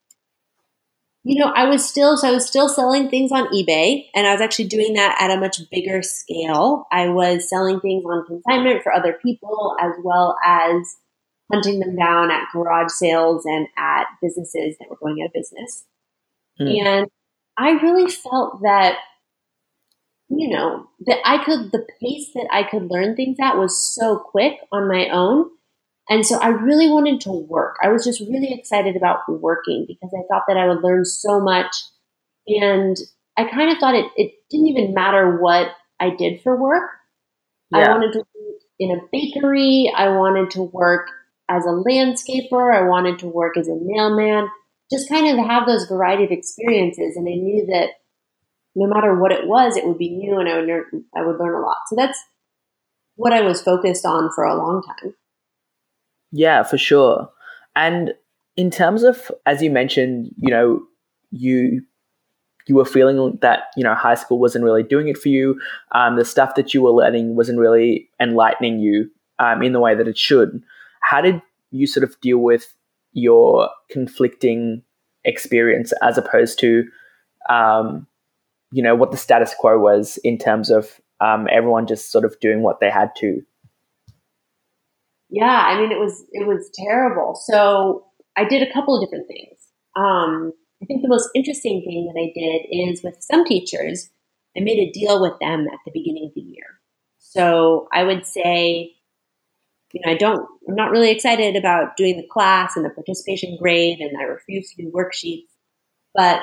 you 1.24 1.38
know, 1.38 1.52
I 1.54 1.66
was 1.66 1.88
still 1.88 2.16
so 2.16 2.28
I 2.28 2.32
was 2.32 2.46
still 2.46 2.68
selling 2.68 3.08
things 3.08 3.30
on 3.30 3.46
eBay, 3.48 4.06
and 4.14 4.26
I 4.26 4.32
was 4.32 4.40
actually 4.40 4.66
doing 4.66 4.94
that 4.94 5.16
at 5.20 5.30
a 5.30 5.40
much 5.40 5.58
bigger 5.70 6.02
scale. 6.02 6.86
I 6.90 7.08
was 7.08 7.48
selling 7.48 7.80
things 7.80 8.04
on 8.04 8.26
consignment 8.26 8.82
for 8.82 8.92
other 8.92 9.18
people, 9.22 9.76
as 9.80 9.92
well 10.02 10.36
as 10.44 10.96
hunting 11.52 11.80
them 11.80 11.94
down 11.94 12.30
at 12.30 12.48
garage 12.52 12.90
sales 12.90 13.44
and 13.44 13.68
at 13.76 14.06
businesses 14.20 14.76
that 14.78 14.88
were 14.90 14.96
going 14.96 15.22
out 15.22 15.26
of 15.26 15.32
business. 15.32 15.84
Mm. 16.60 16.86
And 16.86 17.06
I 17.56 17.70
really 17.72 18.10
felt 18.10 18.62
that, 18.62 18.96
you 20.28 20.48
know, 20.48 20.88
that 21.06 21.18
I 21.24 21.44
could 21.44 21.70
the 21.70 21.86
pace 22.00 22.30
that 22.34 22.48
I 22.50 22.64
could 22.64 22.90
learn 22.90 23.14
things 23.14 23.36
at 23.40 23.58
was 23.58 23.94
so 23.94 24.18
quick 24.18 24.54
on 24.72 24.88
my 24.88 25.08
own 25.08 25.50
and 26.08 26.26
so 26.26 26.38
I 26.38 26.48
really 26.48 26.88
wanted 26.88 27.20
to 27.22 27.32
work. 27.32 27.76
I 27.82 27.88
was 27.88 28.04
just 28.04 28.20
really 28.20 28.52
excited 28.52 28.96
about 28.96 29.20
working 29.28 29.86
because 29.86 30.12
I 30.14 30.26
thought 30.28 30.44
that 30.48 30.56
I 30.56 30.66
would 30.66 30.82
learn 30.82 31.04
so 31.04 31.40
much. 31.40 31.74
And 32.46 32.96
I 33.36 33.44
kind 33.44 33.70
of 33.70 33.78
thought 33.78 33.94
it, 33.94 34.06
it 34.16 34.32
didn't 34.50 34.66
even 34.66 34.94
matter 34.94 35.38
what 35.40 35.68
I 36.00 36.10
did 36.10 36.42
for 36.42 36.60
work. 36.60 36.90
Yeah. 37.70 37.78
I 37.78 37.88
wanted 37.90 38.12
to 38.14 38.18
work 38.18 38.62
in 38.78 38.90
a 38.90 39.00
bakery. 39.12 39.92
I 39.96 40.08
wanted 40.08 40.50
to 40.52 40.62
work 40.62 41.08
as 41.48 41.64
a 41.64 41.68
landscaper. 41.68 42.74
I 42.74 42.82
wanted 42.82 43.20
to 43.20 43.28
work 43.28 43.56
as 43.56 43.68
a 43.68 43.78
mailman. 43.80 44.48
Just 44.90 45.08
kind 45.08 45.38
of 45.38 45.46
have 45.46 45.66
those 45.66 45.86
variety 45.86 46.24
of 46.24 46.32
experiences. 46.32 47.16
And 47.16 47.28
I 47.28 47.34
knew 47.34 47.66
that 47.66 47.90
no 48.74 48.86
matter 48.92 49.14
what 49.14 49.32
it 49.32 49.46
was, 49.46 49.76
it 49.76 49.86
would 49.86 49.98
be 49.98 50.10
new 50.10 50.38
and 50.38 50.48
I 50.48 50.56
would, 50.58 50.66
learn, 50.66 51.04
I 51.14 51.24
would 51.24 51.38
learn 51.38 51.54
a 51.54 51.64
lot. 51.64 51.76
So 51.86 51.96
that's 51.96 52.18
what 53.14 53.32
I 53.32 53.42
was 53.42 53.62
focused 53.62 54.04
on 54.04 54.30
for 54.34 54.44
a 54.44 54.56
long 54.56 54.82
time. 54.82 55.14
Yeah, 56.32 56.62
for 56.62 56.78
sure. 56.78 57.30
And 57.76 58.14
in 58.56 58.70
terms 58.70 59.02
of, 59.02 59.30
as 59.46 59.62
you 59.62 59.70
mentioned, 59.70 60.34
you 60.36 60.50
know, 60.50 60.82
you 61.30 61.82
you 62.68 62.76
were 62.76 62.84
feeling 62.84 63.38
that 63.42 63.64
you 63.76 63.84
know 63.84 63.94
high 63.94 64.14
school 64.14 64.38
wasn't 64.38 64.64
really 64.64 64.82
doing 64.82 65.08
it 65.08 65.18
for 65.18 65.28
you. 65.28 65.60
Um, 65.92 66.16
the 66.16 66.24
stuff 66.24 66.54
that 66.54 66.72
you 66.74 66.82
were 66.82 66.90
learning 66.90 67.36
wasn't 67.36 67.58
really 67.58 68.08
enlightening 68.20 68.78
you 68.80 69.10
um, 69.38 69.62
in 69.62 69.72
the 69.72 69.80
way 69.80 69.94
that 69.94 70.08
it 70.08 70.18
should. 70.18 70.62
How 71.02 71.20
did 71.20 71.42
you 71.70 71.86
sort 71.86 72.04
of 72.04 72.18
deal 72.20 72.38
with 72.38 72.74
your 73.12 73.68
conflicting 73.90 74.82
experience 75.24 75.92
as 76.02 76.16
opposed 76.16 76.58
to, 76.60 76.84
um, 77.50 78.06
you 78.70 78.82
know, 78.82 78.94
what 78.94 79.10
the 79.10 79.16
status 79.16 79.54
quo 79.58 79.78
was 79.78 80.18
in 80.24 80.38
terms 80.38 80.70
of 80.70 81.00
um, 81.20 81.48
everyone 81.50 81.86
just 81.86 82.10
sort 82.10 82.24
of 82.24 82.38
doing 82.40 82.62
what 82.62 82.80
they 82.80 82.90
had 82.90 83.10
to? 83.16 83.42
Yeah, 85.32 85.46
I 85.66 85.80
mean, 85.80 85.90
it 85.90 85.98
was 85.98 86.24
it 86.30 86.46
was 86.46 86.70
terrible. 86.74 87.34
So 87.34 88.04
I 88.36 88.44
did 88.44 88.62
a 88.62 88.72
couple 88.72 88.94
of 88.94 89.02
different 89.02 89.26
things. 89.28 89.58
Um, 89.96 90.52
I 90.82 90.84
think 90.84 91.00
the 91.00 91.08
most 91.08 91.30
interesting 91.34 91.82
thing 91.82 92.12
that 92.12 92.20
I 92.20 92.32
did 92.38 92.90
is 92.90 93.02
with 93.02 93.16
some 93.20 93.46
teachers, 93.46 94.10
I 94.56 94.60
made 94.60 94.78
a 94.78 94.92
deal 94.92 95.22
with 95.22 95.32
them 95.40 95.66
at 95.72 95.78
the 95.86 95.90
beginning 95.92 96.26
of 96.26 96.34
the 96.34 96.42
year. 96.42 96.66
So 97.18 97.88
I 97.92 98.04
would 98.04 98.26
say, 98.26 98.92
you 99.92 100.00
know, 100.04 100.12
I 100.12 100.16
don't, 100.16 100.46
I'm 100.68 100.74
not 100.74 100.90
really 100.90 101.10
excited 101.10 101.56
about 101.56 101.96
doing 101.96 102.18
the 102.18 102.26
class 102.26 102.76
and 102.76 102.84
the 102.84 102.90
participation 102.90 103.56
grade, 103.60 104.00
and 104.00 104.10
I 104.18 104.24
refuse 104.24 104.70
to 104.70 104.82
do 104.82 104.90
worksheets. 104.90 105.48
But 106.14 106.40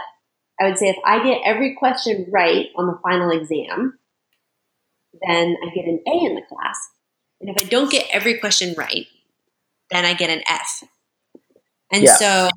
I 0.60 0.68
would 0.68 0.80
say 0.80 0.88
if 0.90 0.98
I 1.06 1.24
get 1.24 1.42
every 1.46 1.76
question 1.78 2.26
right 2.32 2.68
on 2.76 2.88
the 2.88 3.00
final 3.04 3.30
exam, 3.30 4.00
then 5.28 5.58
I 5.64 5.70
get 5.76 5.86
an 5.86 6.02
A 6.08 6.26
in 6.26 6.36
the 6.36 6.42
class. 6.42 6.78
And 7.42 7.50
if 7.50 7.64
I 7.64 7.68
don't 7.70 7.92
get 7.92 8.08
every 8.12 8.38
question 8.40 8.76
right, 8.78 9.08
then 9.92 10.06
I 10.06 10.14
get 10.14 10.30
an 10.30 10.42
F. 10.48 10.84
And 11.92 12.04
yeah. 12.04 12.16
so 12.16 12.50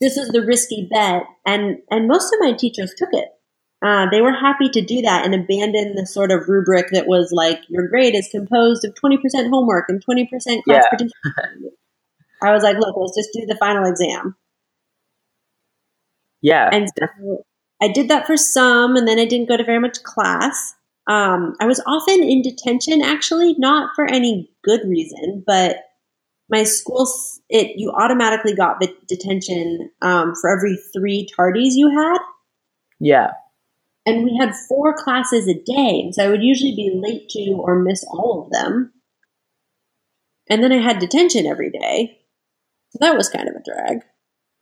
this 0.00 0.16
is 0.16 0.28
the 0.28 0.42
risky 0.42 0.88
bet. 0.90 1.24
And, 1.46 1.78
and 1.90 2.06
most 2.08 2.32
of 2.32 2.40
my 2.40 2.52
teachers 2.52 2.94
took 2.96 3.10
it. 3.12 3.28
uh, 3.84 4.06
they 4.10 4.20
were 4.22 4.32
happy 4.32 4.68
to 4.70 4.80
do 4.82 5.02
that 5.02 5.24
and 5.24 5.34
abandon 5.34 5.94
the 5.94 6.06
sort 6.06 6.30
of 6.32 6.48
rubric 6.48 6.88
that 6.92 7.06
was 7.06 7.30
like 7.32 7.60
your 7.68 7.88
grade 7.88 8.14
is 8.14 8.28
composed 8.30 8.84
of 8.84 8.94
20% 8.94 9.18
homework 9.50 9.86
and 9.88 10.04
20% 10.04 10.28
class 10.30 10.62
Yeah. 10.66 10.82
participation. 10.88 11.70
I 12.42 12.52
was 12.52 12.62
like, 12.62 12.76
look, 12.78 12.96
let's 12.96 13.16
just 13.16 13.30
do 13.32 13.46
the 13.46 13.56
final 13.56 13.84
exam. 13.88 14.36
Yeah. 16.42 16.68
And 16.72 16.88
so 16.98 17.44
I 17.82 17.88
did 17.88 18.08
that 18.10 18.26
for 18.26 18.36
some, 18.36 18.96
and 18.96 19.06
then 19.08 19.18
I 19.18 19.24
didn't 19.24 19.48
go 19.48 19.56
to 19.56 19.64
very 19.64 19.80
much 19.80 20.02
class. 20.02 20.74
Um, 21.06 21.54
I 21.60 21.66
was 21.66 21.80
often 21.86 22.22
in 22.22 22.42
detention, 22.42 23.00
actually, 23.00 23.54
not 23.58 23.94
for 23.94 24.04
any 24.04 24.50
good 24.64 24.80
reason, 24.84 25.44
but 25.46 25.76
my 26.48 26.64
school, 26.64 27.08
it 27.48 27.72
you 27.76 27.92
automatically 27.92 28.54
got 28.54 28.80
the 28.80 28.92
detention 29.08 29.90
um, 30.02 30.34
for 30.40 30.50
every 30.50 30.76
three 30.92 31.28
tardies 31.36 31.72
you 31.74 31.90
had, 31.90 32.18
yeah. 33.00 33.32
and 34.04 34.24
we 34.24 34.36
had 34.40 34.54
four 34.68 34.94
classes 34.96 35.48
a 35.48 35.54
day, 35.54 36.00
and 36.04 36.14
so 36.14 36.24
I 36.24 36.28
would 36.28 36.42
usually 36.42 36.74
be 36.74 36.92
late 36.94 37.28
to 37.30 37.52
or 37.52 37.78
miss 37.78 38.04
all 38.08 38.44
of 38.44 38.52
them. 38.52 38.92
And 40.48 40.62
then 40.62 40.72
I 40.72 40.78
had 40.78 41.00
detention 41.00 41.46
every 41.46 41.70
day, 41.70 42.18
so 42.90 42.98
that 43.00 43.16
was 43.16 43.28
kind 43.28 43.48
of 43.48 43.54
a 43.56 43.62
drag. 43.64 44.02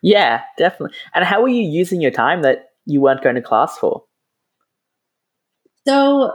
Yeah, 0.03 0.43
definitely. 0.59 0.97
And 1.15 1.25
how 1.25 1.41
were 1.41 1.49
you 1.49 1.63
using 1.63 2.03
your 2.03 2.11
time 2.11 2.43
that 2.43 2.71
you 2.85 3.01
weren't 3.01 3.23
going 3.23 3.37
to 3.37 3.43
class 3.43 3.79
for? 3.79 4.05
So 5.87 6.33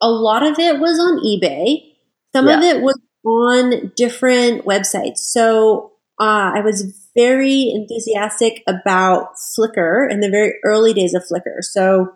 a 0.00 0.10
lot 0.10 0.42
of 0.42 0.58
it 0.58 0.80
was 0.80 0.98
on 0.98 1.20
eBay. 1.24 1.94
Some 2.34 2.48
of 2.48 2.62
it 2.62 2.82
was 2.82 2.98
on 3.24 3.92
different 3.96 4.64
websites. 4.64 5.18
So 5.18 5.92
uh, 6.20 6.52
I 6.56 6.60
was 6.60 7.08
very 7.16 7.70
enthusiastic 7.74 8.62
about 8.66 9.28
Flickr 9.56 10.10
in 10.10 10.20
the 10.20 10.28
very 10.28 10.54
early 10.64 10.92
days 10.92 11.14
of 11.14 11.24
Flickr. 11.24 11.62
So 11.62 12.14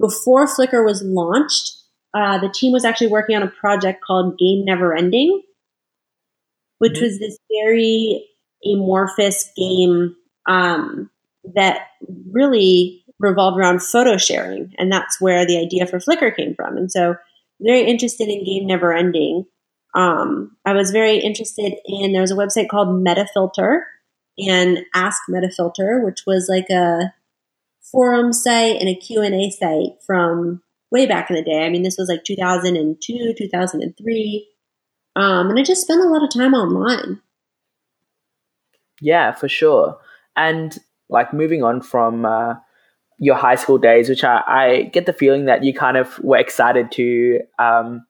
before 0.00 0.46
Flickr 0.46 0.84
was 0.84 1.02
launched, 1.02 1.72
uh, 2.14 2.38
the 2.38 2.50
team 2.50 2.72
was 2.72 2.84
actually 2.84 3.06
working 3.08 3.36
on 3.36 3.42
a 3.42 3.48
project 3.48 4.02
called 4.04 4.38
Game 4.38 4.64
Never 4.64 4.94
Ending, 4.94 5.42
which 6.78 6.98
Mhm. 6.98 7.02
was 7.02 7.18
this 7.18 7.38
very 7.62 8.28
amorphous 8.64 9.50
game 9.56 10.16
um, 10.46 11.08
that 11.54 11.86
really 12.32 13.01
revolved 13.18 13.58
around 13.58 13.82
photo 13.82 14.16
sharing, 14.16 14.74
and 14.78 14.90
that's 14.90 15.20
where 15.20 15.46
the 15.46 15.58
idea 15.58 15.86
for 15.86 15.98
Flickr 15.98 16.34
came 16.34 16.54
from. 16.54 16.76
And 16.76 16.90
so, 16.90 17.16
very 17.60 17.82
interested 17.82 18.28
in 18.28 18.44
Game 18.44 18.66
Never 18.66 18.92
Ending. 18.92 19.44
Um, 19.94 20.56
I 20.64 20.72
was 20.72 20.90
very 20.90 21.18
interested 21.18 21.74
in 21.84 22.12
there 22.12 22.22
was 22.22 22.32
a 22.32 22.36
website 22.36 22.68
called 22.68 22.88
Metafilter 22.88 23.82
and 24.38 24.80
Ask 24.94 25.22
Metafilter, 25.30 26.02
which 26.04 26.22
was 26.26 26.48
like 26.48 26.70
a 26.70 27.12
forum 27.82 28.32
site 28.32 28.80
and 28.80 28.88
a 28.88 28.94
Q&A 28.94 29.50
site 29.50 30.02
from 30.06 30.62
way 30.90 31.06
back 31.06 31.30
in 31.30 31.36
the 31.36 31.42
day. 31.42 31.64
I 31.64 31.68
mean, 31.68 31.82
this 31.82 31.96
was 31.98 32.08
like 32.08 32.24
2002, 32.24 33.34
2003. 33.36 34.48
Um, 35.14 35.50
and 35.50 35.58
I 35.58 35.62
just 35.62 35.82
spent 35.82 36.00
a 36.00 36.08
lot 36.08 36.22
of 36.22 36.32
time 36.32 36.54
online. 36.54 37.20
Yeah, 39.00 39.32
for 39.32 39.48
sure. 39.48 39.98
And 40.36 40.78
like 41.08 41.34
moving 41.34 41.62
on 41.62 41.82
from 41.82 42.24
uh, 42.24 42.54
your 43.22 43.36
high 43.36 43.54
school 43.54 43.78
days, 43.78 44.08
which 44.08 44.24
I, 44.24 44.42
I 44.48 44.82
get 44.92 45.06
the 45.06 45.12
feeling 45.12 45.44
that 45.44 45.62
you 45.62 45.72
kind 45.72 45.96
of 45.96 46.18
were 46.24 46.38
excited 46.38 46.90
to 46.92 47.38
um, 47.60 48.04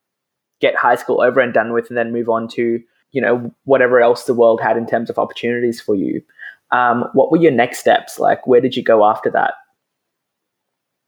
get 0.58 0.74
high 0.74 0.94
school 0.94 1.20
over 1.20 1.38
and 1.38 1.52
done 1.52 1.74
with 1.74 1.90
and 1.90 1.98
then 1.98 2.14
move 2.14 2.30
on 2.30 2.48
to, 2.48 2.80
you 3.10 3.20
know, 3.20 3.54
whatever 3.64 4.00
else 4.00 4.24
the 4.24 4.32
world 4.32 4.62
had 4.62 4.78
in 4.78 4.86
terms 4.86 5.10
of 5.10 5.18
opportunities 5.18 5.82
for 5.82 5.94
you. 5.94 6.22
Um, 6.70 7.04
what 7.12 7.30
were 7.30 7.36
your 7.36 7.52
next 7.52 7.80
steps? 7.80 8.18
Like, 8.18 8.46
where 8.46 8.62
did 8.62 8.74
you 8.74 8.82
go 8.82 9.04
after 9.04 9.30
that? 9.32 9.52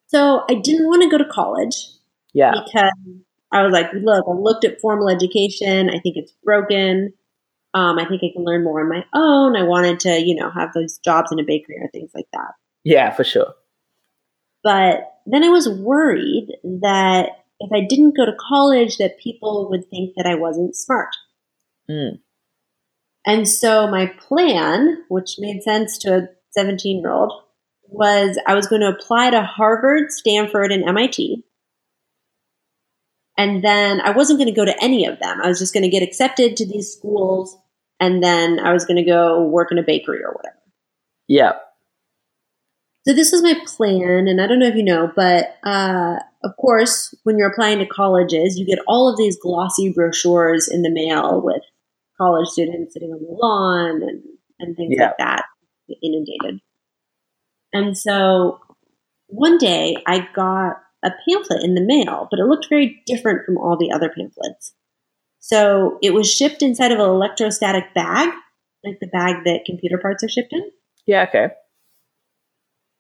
So 0.08 0.42
I 0.50 0.54
didn't 0.56 0.86
want 0.86 1.02
to 1.02 1.08
go 1.08 1.16
to 1.16 1.24
college 1.30 1.86
Yeah. 2.34 2.52
because 2.52 2.92
I 3.52 3.62
was 3.62 3.72
like, 3.72 3.86
look, 3.94 4.26
I 4.28 4.32
looked 4.32 4.66
at 4.66 4.82
formal 4.82 5.08
education. 5.08 5.88
I 5.88 5.98
think 5.98 6.16
it's 6.18 6.34
broken. 6.44 7.14
Um, 7.72 7.98
I 7.98 8.04
think 8.04 8.20
I 8.22 8.28
can 8.34 8.44
learn 8.44 8.64
more 8.64 8.82
on 8.82 8.90
my 8.90 9.02
own. 9.14 9.56
I 9.56 9.62
wanted 9.62 9.98
to, 10.00 10.10
you 10.22 10.34
know, 10.34 10.50
have 10.50 10.74
those 10.74 10.98
jobs 10.98 11.32
in 11.32 11.38
a 11.38 11.42
bakery 11.42 11.76
or 11.80 11.88
things 11.90 12.10
like 12.14 12.26
that. 12.34 12.52
Yeah, 12.84 13.10
for 13.10 13.24
sure. 13.24 13.54
But 14.64 15.12
then 15.26 15.44
I 15.44 15.50
was 15.50 15.68
worried 15.68 16.48
that 16.64 17.28
if 17.60 17.70
I 17.72 17.86
didn't 17.86 18.16
go 18.16 18.26
to 18.26 18.36
college, 18.48 18.96
that 18.96 19.20
people 19.20 19.68
would 19.70 19.88
think 19.88 20.14
that 20.16 20.26
I 20.26 20.34
wasn't 20.34 20.74
smart. 20.74 21.14
Mm. 21.88 22.18
And 23.26 23.48
so 23.48 23.86
my 23.86 24.06
plan, 24.06 25.04
which 25.08 25.36
made 25.38 25.62
sense 25.62 25.98
to 25.98 26.16
a 26.16 26.28
17 26.50 27.00
year 27.00 27.10
old, 27.10 27.32
was 27.86 28.38
I 28.46 28.54
was 28.54 28.66
going 28.66 28.80
to 28.80 28.88
apply 28.88 29.30
to 29.30 29.42
Harvard, 29.42 30.10
Stanford, 30.10 30.72
and 30.72 30.84
MIT. 30.84 31.44
And 33.36 33.64
then 33.64 34.00
I 34.00 34.10
wasn't 34.10 34.38
going 34.38 34.52
to 34.52 34.58
go 34.58 34.64
to 34.64 34.82
any 34.82 35.06
of 35.06 35.18
them. 35.18 35.40
I 35.42 35.48
was 35.48 35.58
just 35.58 35.74
going 35.74 35.82
to 35.82 35.90
get 35.90 36.02
accepted 36.02 36.56
to 36.56 36.66
these 36.66 36.92
schools. 36.92 37.56
And 38.00 38.22
then 38.22 38.60
I 38.60 38.72
was 38.72 38.84
going 38.84 38.96
to 38.96 39.10
go 39.10 39.44
work 39.44 39.72
in 39.72 39.78
a 39.78 39.82
bakery 39.82 40.22
or 40.22 40.32
whatever. 40.32 40.58
Yeah. 41.28 41.52
So 43.06 43.12
this 43.12 43.32
was 43.32 43.42
my 43.42 43.54
plan, 43.66 44.28
and 44.28 44.40
I 44.40 44.46
don't 44.46 44.58
know 44.58 44.66
if 44.66 44.76
you 44.76 44.82
know, 44.82 45.12
but 45.14 45.58
uh, 45.62 46.16
of 46.42 46.56
course, 46.56 47.14
when 47.24 47.36
you're 47.36 47.50
applying 47.50 47.78
to 47.80 47.86
colleges, 47.86 48.58
you 48.58 48.64
get 48.64 48.78
all 48.86 49.10
of 49.10 49.18
these 49.18 49.38
glossy 49.38 49.92
brochures 49.92 50.68
in 50.68 50.80
the 50.82 50.90
mail 50.90 51.42
with 51.42 51.62
college 52.16 52.48
students 52.48 52.94
sitting 52.94 53.10
on 53.10 53.20
the 53.20 53.28
lawn 53.30 54.02
and, 54.02 54.22
and 54.58 54.76
things 54.76 54.94
Yeah. 54.96 55.08
like 55.08 55.18
that, 55.18 55.44
inundated. 56.02 56.60
And 57.74 57.98
so 57.98 58.60
one 59.26 59.58
day 59.58 59.96
I 60.06 60.26
got 60.34 60.76
a 61.04 61.10
pamphlet 61.28 61.62
in 61.62 61.74
the 61.74 61.82
mail, 61.82 62.28
but 62.30 62.40
it 62.40 62.44
looked 62.44 62.68
very 62.70 63.02
different 63.04 63.44
from 63.44 63.58
all 63.58 63.76
the 63.76 63.92
other 63.92 64.08
pamphlets. 64.08 64.74
So 65.40 65.98
it 66.02 66.14
was 66.14 66.32
shipped 66.32 66.62
inside 66.62 66.92
of 66.92 67.00
an 67.00 67.04
electrostatic 67.04 67.92
bag, 67.94 68.30
like 68.82 68.98
the 69.00 69.08
bag 69.08 69.44
that 69.44 69.66
computer 69.66 69.98
parts 69.98 70.24
are 70.24 70.28
shipped 70.28 70.52
in 70.54 70.70
Yeah, 71.06 71.26
okay. 71.28 71.48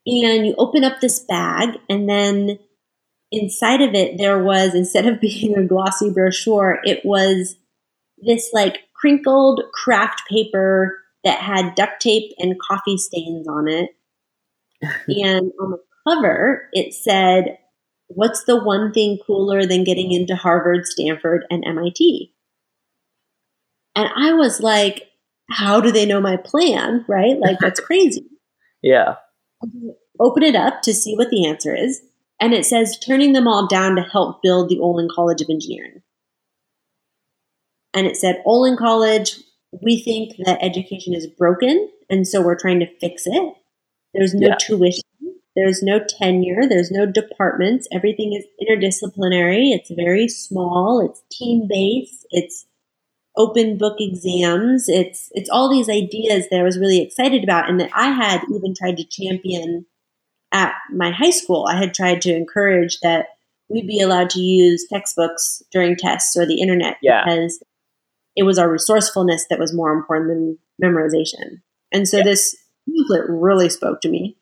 And 0.06 0.46
you 0.46 0.54
open 0.58 0.84
up 0.84 1.00
this 1.00 1.20
bag 1.20 1.78
and 1.88 2.08
then 2.08 2.58
inside 3.32 3.80
of 3.80 3.94
it 3.94 4.18
there 4.18 4.42
was 4.42 4.74
instead 4.74 5.06
of 5.06 5.20
being 5.20 5.56
a 5.56 5.66
glossy 5.66 6.10
brochure 6.10 6.78
it 6.84 7.04
was 7.04 7.56
this 8.18 8.50
like 8.52 8.80
crinkled 8.94 9.62
kraft 9.72 10.22
paper 10.30 10.98
that 11.24 11.40
had 11.40 11.74
duct 11.74 12.00
tape 12.00 12.32
and 12.38 12.60
coffee 12.60 12.98
stains 12.98 13.48
on 13.48 13.68
it. 13.68 13.90
And 15.08 15.52
on 15.58 15.70
the 15.70 15.78
cover 16.06 16.68
it 16.72 16.92
said 16.92 17.58
what's 18.08 18.44
the 18.44 18.62
one 18.62 18.92
thing 18.92 19.18
cooler 19.26 19.64
than 19.64 19.84
getting 19.84 20.12
into 20.12 20.36
harvard 20.36 20.86
stanford 20.86 21.46
and 21.48 21.64
mit 21.64 21.98
and 23.96 24.10
i 24.14 24.34
was 24.34 24.60
like 24.60 25.08
how 25.50 25.80
do 25.80 25.92
they 25.92 26.06
know 26.06 26.20
my 26.20 26.36
plan 26.36 27.04
right? 27.08 27.38
Like 27.38 27.58
that's 27.58 27.80
crazy. 27.80 28.26
Yeah. 28.82 29.16
Open 30.20 30.42
it 30.42 30.56
up 30.56 30.82
to 30.82 30.94
see 30.94 31.14
what 31.14 31.30
the 31.30 31.46
answer 31.46 31.74
is. 31.74 32.02
And 32.40 32.52
it 32.52 32.66
says 32.66 32.98
turning 32.98 33.32
them 33.32 33.46
all 33.46 33.66
down 33.66 33.96
to 33.96 34.02
help 34.02 34.42
build 34.42 34.68
the 34.68 34.80
Olin 34.80 35.08
College 35.14 35.40
of 35.40 35.48
Engineering. 35.50 36.02
And 37.94 38.06
it 38.06 38.16
said, 38.16 38.42
Olin 38.44 38.76
College, 38.76 39.36
we 39.82 40.02
think 40.02 40.36
that 40.44 40.58
education 40.62 41.14
is 41.14 41.26
broken, 41.26 41.88
and 42.10 42.26
so 42.26 42.42
we're 42.42 42.58
trying 42.58 42.80
to 42.80 42.98
fix 42.98 43.22
it. 43.26 43.54
There's 44.12 44.34
no 44.34 44.48
Yeah. 44.48 44.56
tuition, 44.56 45.02
there's 45.54 45.82
no 45.82 46.00
tenure, 46.00 46.68
there's 46.68 46.90
no 46.90 47.06
departments. 47.06 47.86
Everything 47.92 48.32
is 48.32 48.44
interdisciplinary. 48.60 49.72
It's 49.72 49.90
very 49.90 50.28
small, 50.28 51.00
it's 51.00 51.22
team 51.30 51.66
based, 51.68 52.26
it's 52.30 52.66
open 53.36 53.76
book 53.78 53.96
exams. 54.00 54.88
It's 54.88 55.30
it's 55.32 55.50
all 55.50 55.68
these 55.70 55.88
ideas 55.88 56.46
that 56.50 56.60
I 56.60 56.62
was 56.62 56.78
really 56.78 57.00
excited 57.02 57.42
about 57.44 57.68
and 57.68 57.80
that 57.80 57.90
I 57.94 58.10
had 58.10 58.42
even 58.54 58.74
tried 58.74 58.96
to 58.98 59.04
champion 59.04 59.86
at 60.52 60.74
my 60.92 61.10
high 61.10 61.30
school. 61.30 61.66
I 61.68 61.76
had 61.76 61.94
tried 61.94 62.22
to 62.22 62.34
encourage 62.34 63.00
that 63.00 63.26
we'd 63.68 63.86
be 63.86 64.00
allowed 64.00 64.30
to 64.30 64.40
use 64.40 64.86
textbooks 64.88 65.62
during 65.72 65.96
tests 65.96 66.36
or 66.36 66.46
the 66.46 66.60
internet 66.60 66.96
Yeah. 67.02 67.24
because 67.24 67.62
it 68.36 68.42
was 68.44 68.58
our 68.58 68.70
resourcefulness 68.70 69.46
that 69.50 69.58
was 69.58 69.72
more 69.72 69.92
important 69.92 70.28
than 70.30 70.58
memorization. 70.90 71.62
And 71.92 72.08
so 72.08 72.18
Yeah. 72.18 72.24
this 72.24 72.56
pamphlet 72.88 73.24
really 73.28 73.68
spoke 73.68 74.00
to 74.02 74.08
me. 74.08 74.36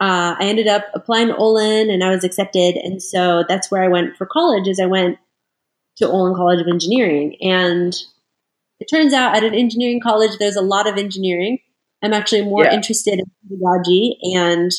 Uh, 0.00 0.36
I 0.38 0.44
ended 0.44 0.66
up 0.68 0.84
applying 0.94 1.28
to 1.28 1.36
Olin 1.36 1.90
and 1.90 2.02
I 2.04 2.10
was 2.10 2.22
accepted. 2.24 2.76
And 2.76 3.02
so 3.02 3.44
that's 3.48 3.70
where 3.70 3.82
I 3.82 3.88
went 3.88 4.16
for 4.16 4.26
college 4.26 4.68
is 4.68 4.78
I 4.80 4.86
went 4.86 5.18
to 5.96 6.08
Olin 6.08 6.34
College 6.34 6.60
of 6.60 6.68
Engineering. 6.68 7.36
And 7.42 7.94
it 8.80 8.86
turns 8.92 9.12
out 9.12 9.36
at 9.36 9.44
an 9.44 9.54
engineering 9.54 10.00
college, 10.02 10.32
there's 10.38 10.56
a 10.56 10.62
lot 10.62 10.88
of 10.88 10.96
engineering. 10.96 11.58
I'm 12.02 12.14
actually 12.14 12.42
more 12.42 12.64
Yeah. 12.64 12.74
interested 12.74 13.18
in 13.18 13.26
pedagogy 13.42 14.18
and 14.34 14.72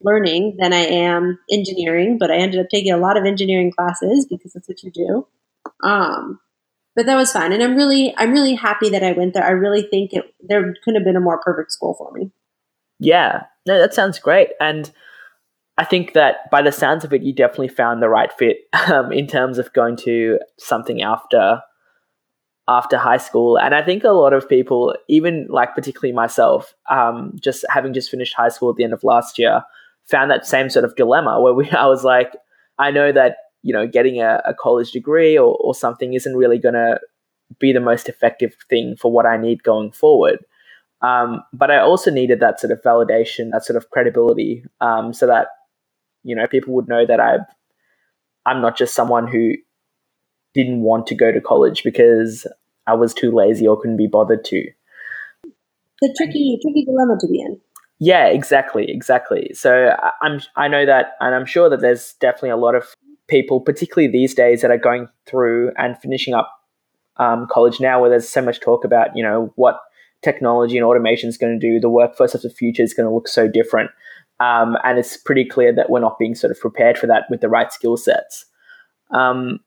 learning 0.00 0.56
than 0.58 0.72
I 0.72 0.80
am 0.86 1.38
engineering, 1.50 2.18
but 2.18 2.30
I 2.30 2.36
ended 2.36 2.60
up 2.60 2.66
taking 2.70 2.92
a 2.92 2.96
lot 2.96 3.16
of 3.16 3.24
engineering 3.24 3.70
classes 3.70 4.26
because 4.28 4.52
that's 4.52 4.68
what 4.68 4.82
you 4.82 4.90
do. 4.90 5.26
Um, 5.84 6.40
but 6.96 7.06
that 7.06 7.16
was 7.16 7.32
fun, 7.32 7.52
and 7.52 7.62
I'm 7.62 7.74
really, 7.76 8.14
I'm 8.16 8.32
really 8.32 8.54
happy 8.54 8.90
that 8.90 9.02
I 9.02 9.12
went 9.12 9.34
there. 9.34 9.44
I 9.44 9.50
really 9.50 9.82
think 9.82 10.12
it 10.12 10.24
there 10.40 10.74
couldn't 10.84 11.00
have 11.00 11.04
been 11.04 11.16
a 11.16 11.20
more 11.20 11.40
perfect 11.40 11.72
school 11.72 11.94
for 11.94 12.10
me. 12.12 12.30
Yeah, 12.98 13.44
no, 13.66 13.78
that 13.78 13.94
sounds 13.94 14.18
great. 14.18 14.50
And 14.60 14.90
I 15.78 15.84
think 15.84 16.12
that 16.12 16.50
by 16.50 16.62
the 16.62 16.72
sounds 16.72 17.04
of 17.04 17.12
it, 17.12 17.22
you 17.22 17.32
definitely 17.34 17.68
found 17.68 18.02
the 18.02 18.08
right 18.08 18.32
fit 18.32 18.58
um, 18.92 19.12
in 19.12 19.26
terms 19.26 19.58
of 19.58 19.72
going 19.72 19.96
to 19.98 20.38
something 20.58 21.02
after 21.02 21.60
after 22.72 22.96
high 22.96 23.18
school. 23.18 23.58
And 23.58 23.74
I 23.74 23.82
think 23.82 24.02
a 24.02 24.10
lot 24.10 24.32
of 24.32 24.48
people, 24.48 24.94
even 25.08 25.46
like 25.50 25.74
particularly 25.74 26.12
myself, 26.12 26.74
um, 26.90 27.36
just 27.40 27.64
having 27.68 27.92
just 27.92 28.10
finished 28.10 28.34
high 28.34 28.48
school 28.48 28.70
at 28.70 28.76
the 28.76 28.84
end 28.84 28.94
of 28.94 29.04
last 29.04 29.38
year, 29.38 29.62
found 30.06 30.30
that 30.30 30.46
same 30.46 30.70
sort 30.70 30.84
of 30.84 30.96
dilemma 30.96 31.40
where 31.40 31.52
we, 31.52 31.70
I 31.84 31.86
was 31.86 32.04
like, 32.04 32.32
I 32.78 32.90
know 32.90 33.12
that 33.12 33.36
you 33.62 33.72
know 33.72 33.86
getting 33.86 34.20
a, 34.20 34.42
a 34.46 34.54
college 34.54 34.90
degree 34.90 35.36
or, 35.38 35.56
or 35.60 35.74
something 35.74 36.14
isn't 36.14 36.36
really 36.36 36.58
going 36.58 36.74
to 36.74 36.98
be 37.58 37.72
the 37.72 37.80
most 37.80 38.08
effective 38.08 38.56
thing 38.70 38.96
for 38.96 39.12
what 39.12 39.26
I 39.26 39.36
need 39.36 39.62
going 39.62 39.92
forward. 39.92 40.38
Um, 41.02 41.42
but 41.52 41.70
I 41.70 41.78
also 41.78 42.10
needed 42.10 42.40
that 42.40 42.60
sort 42.60 42.70
of 42.70 42.80
validation, 42.82 43.50
that 43.50 43.64
sort 43.64 43.76
of 43.76 43.90
credibility, 43.90 44.64
um, 44.80 45.12
so 45.12 45.26
that 45.26 45.48
you 46.22 46.34
know 46.34 46.46
people 46.46 46.74
would 46.74 46.88
know 46.88 47.04
that 47.04 47.20
I, 47.20 47.38
I'm 48.46 48.62
not 48.62 48.78
just 48.78 48.94
someone 48.94 49.26
who 49.28 49.52
didn't 50.54 50.82
want 50.82 51.06
to 51.06 51.14
go 51.14 51.32
to 51.32 51.40
college 51.40 51.82
because 51.82 52.46
I 52.86 52.94
was 52.94 53.14
too 53.14 53.30
lazy 53.30 53.66
or 53.66 53.80
couldn't 53.80 53.96
be 53.96 54.06
bothered 54.06 54.44
to. 54.44 54.64
The 56.00 56.14
tricky, 56.16 56.58
tricky 56.60 56.84
dilemma 56.84 57.16
to 57.20 57.28
be 57.28 57.40
in. 57.40 57.60
Yeah, 58.00 58.26
exactly, 58.26 58.90
exactly. 58.90 59.52
So 59.54 59.96
I'm, 60.20 60.40
I 60.56 60.66
know 60.66 60.84
that, 60.84 61.12
and 61.20 61.34
I'm 61.34 61.46
sure 61.46 61.70
that 61.70 61.80
there's 61.80 62.14
definitely 62.20 62.50
a 62.50 62.56
lot 62.56 62.74
of 62.74 62.84
people, 63.28 63.60
particularly 63.60 64.10
these 64.10 64.34
days, 64.34 64.62
that 64.62 64.72
are 64.72 64.78
going 64.78 65.08
through 65.26 65.70
and 65.76 65.96
finishing 65.98 66.34
up 66.34 66.50
um, 67.18 67.46
college 67.48 67.78
now, 67.78 68.00
where 68.00 68.10
there's 68.10 68.28
so 68.28 68.42
much 68.42 68.60
talk 68.60 68.84
about, 68.84 69.10
you 69.14 69.22
know, 69.22 69.52
what 69.54 69.78
technology 70.22 70.76
and 70.76 70.84
automation 70.84 71.28
is 71.28 71.38
going 71.38 71.58
to 71.58 71.64
do. 71.64 71.78
The 71.78 71.88
workforce 71.88 72.34
of 72.34 72.42
the 72.42 72.50
future 72.50 72.82
is 72.82 72.94
going 72.94 73.08
to 73.08 73.14
look 73.14 73.28
so 73.28 73.46
different. 73.46 73.90
Um, 74.40 74.76
and 74.82 74.98
it's 74.98 75.16
pretty 75.16 75.44
clear 75.44 75.72
that 75.72 75.88
we're 75.88 76.00
not 76.00 76.18
being 76.18 76.34
sort 76.34 76.50
of 76.50 76.58
prepared 76.58 76.98
for 76.98 77.06
that 77.06 77.24
with 77.30 77.40
the 77.40 77.48
right 77.48 77.72
skill 77.72 77.96
sets. 77.96 78.46
Um, 79.12 79.60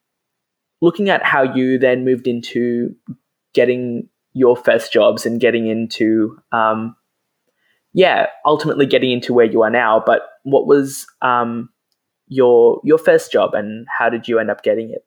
looking 0.82 1.10
at 1.10 1.24
how 1.24 1.42
you 1.42 1.78
then 1.78 2.06
moved 2.06 2.28
into 2.28 2.96
getting 3.54 4.10
your 4.34 4.56
first 4.56 4.92
jobs 4.92 5.26
and 5.26 5.40
getting 5.40 5.68
into, 5.68 6.38
um, 6.52 6.96
yeah, 7.94 8.28
ultimately 8.46 8.86
getting 8.86 9.12
into 9.12 9.34
where 9.34 9.46
you 9.46 9.62
are 9.64 9.70
now. 9.70 10.04
But 10.06 10.22
what 10.44 10.68
was 10.68 11.06
um, 11.22 11.70
your 12.28 12.82
your 12.84 12.98
first 12.98 13.32
job, 13.32 13.54
and 13.54 13.88
how 13.98 14.10
did 14.10 14.28
you 14.28 14.40
end 14.40 14.52
up 14.52 14.64
getting 14.64 14.90
it? 14.90 15.06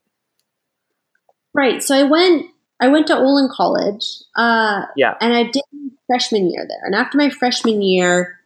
Right. 1.55 1.83
So 1.83 1.95
I 1.95 2.05
went 2.05 2.47
I 2.81 2.89
went 2.89 3.07
to 3.09 3.17
Olin 3.17 3.49
College. 3.53 4.05
Uh, 4.37 4.83
yeah. 4.97 5.15
And 5.21 5.35
I 5.35 5.45
did 5.45 5.63
freshman 6.07 6.51
year 6.51 6.67
there. 6.69 6.85
And 6.85 6.95
after 6.95 7.19
my 7.19 7.31
freshman 7.31 7.83
year, 7.83 8.39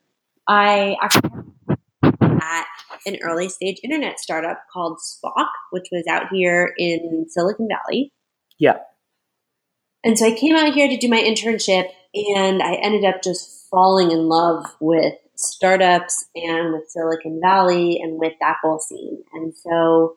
I 0.48 0.96
actually 1.02 1.30
an 3.06 3.18
early 3.22 3.48
stage 3.48 3.80
internet 3.82 4.18
startup 4.18 4.62
called 4.72 4.98
Spock, 4.98 5.48
which 5.70 5.88
was 5.90 6.06
out 6.08 6.28
here 6.32 6.72
in 6.76 7.26
Silicon 7.28 7.68
Valley. 7.68 8.12
Yeah. 8.58 8.78
And 10.04 10.18
so 10.18 10.26
I 10.26 10.32
came 10.32 10.56
out 10.56 10.74
here 10.74 10.88
to 10.88 10.96
do 10.96 11.08
my 11.08 11.20
internship, 11.20 11.88
and 12.14 12.62
I 12.62 12.74
ended 12.74 13.04
up 13.04 13.22
just 13.22 13.68
falling 13.70 14.10
in 14.10 14.28
love 14.28 14.66
with 14.80 15.14
startups 15.36 16.26
and 16.34 16.72
with 16.72 16.88
Silicon 16.88 17.40
Valley 17.40 18.00
and 18.02 18.18
with 18.18 18.34
that 18.40 18.58
whole 18.62 18.78
scene. 18.78 19.22
And 19.32 19.54
so 19.54 20.16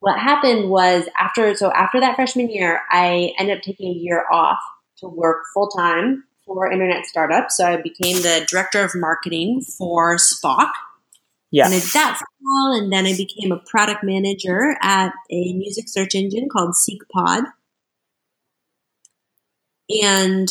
what 0.00 0.18
happened 0.18 0.68
was 0.68 1.08
after 1.18 1.54
so 1.54 1.70
after 1.72 2.00
that 2.00 2.16
freshman 2.16 2.50
year, 2.50 2.82
I 2.90 3.32
ended 3.38 3.58
up 3.58 3.62
taking 3.62 3.88
a 3.88 3.98
year 3.98 4.24
off 4.30 4.58
to 4.98 5.08
work 5.08 5.44
full 5.54 5.68
time 5.68 6.24
for 6.44 6.70
internet 6.70 7.06
startups. 7.06 7.56
So 7.56 7.64
I 7.66 7.76
became 7.76 8.16
the 8.22 8.46
director 8.48 8.82
of 8.82 8.92
marketing 8.94 9.62
for 9.62 10.16
Spock. 10.16 10.70
Yeah. 11.50 11.66
And 11.66 11.74
I 11.74 11.78
did 11.78 11.92
that 11.92 12.18
for 12.18 12.24
a 12.24 12.36
while, 12.40 12.80
and 12.80 12.92
then 12.92 13.06
I 13.06 13.16
became 13.16 13.52
a 13.52 13.58
product 13.58 14.02
manager 14.02 14.76
at 14.82 15.12
a 15.30 15.52
music 15.52 15.88
search 15.88 16.14
engine 16.14 16.48
called 16.48 16.74
SeeqPod. 16.74 17.44
And 20.02 20.48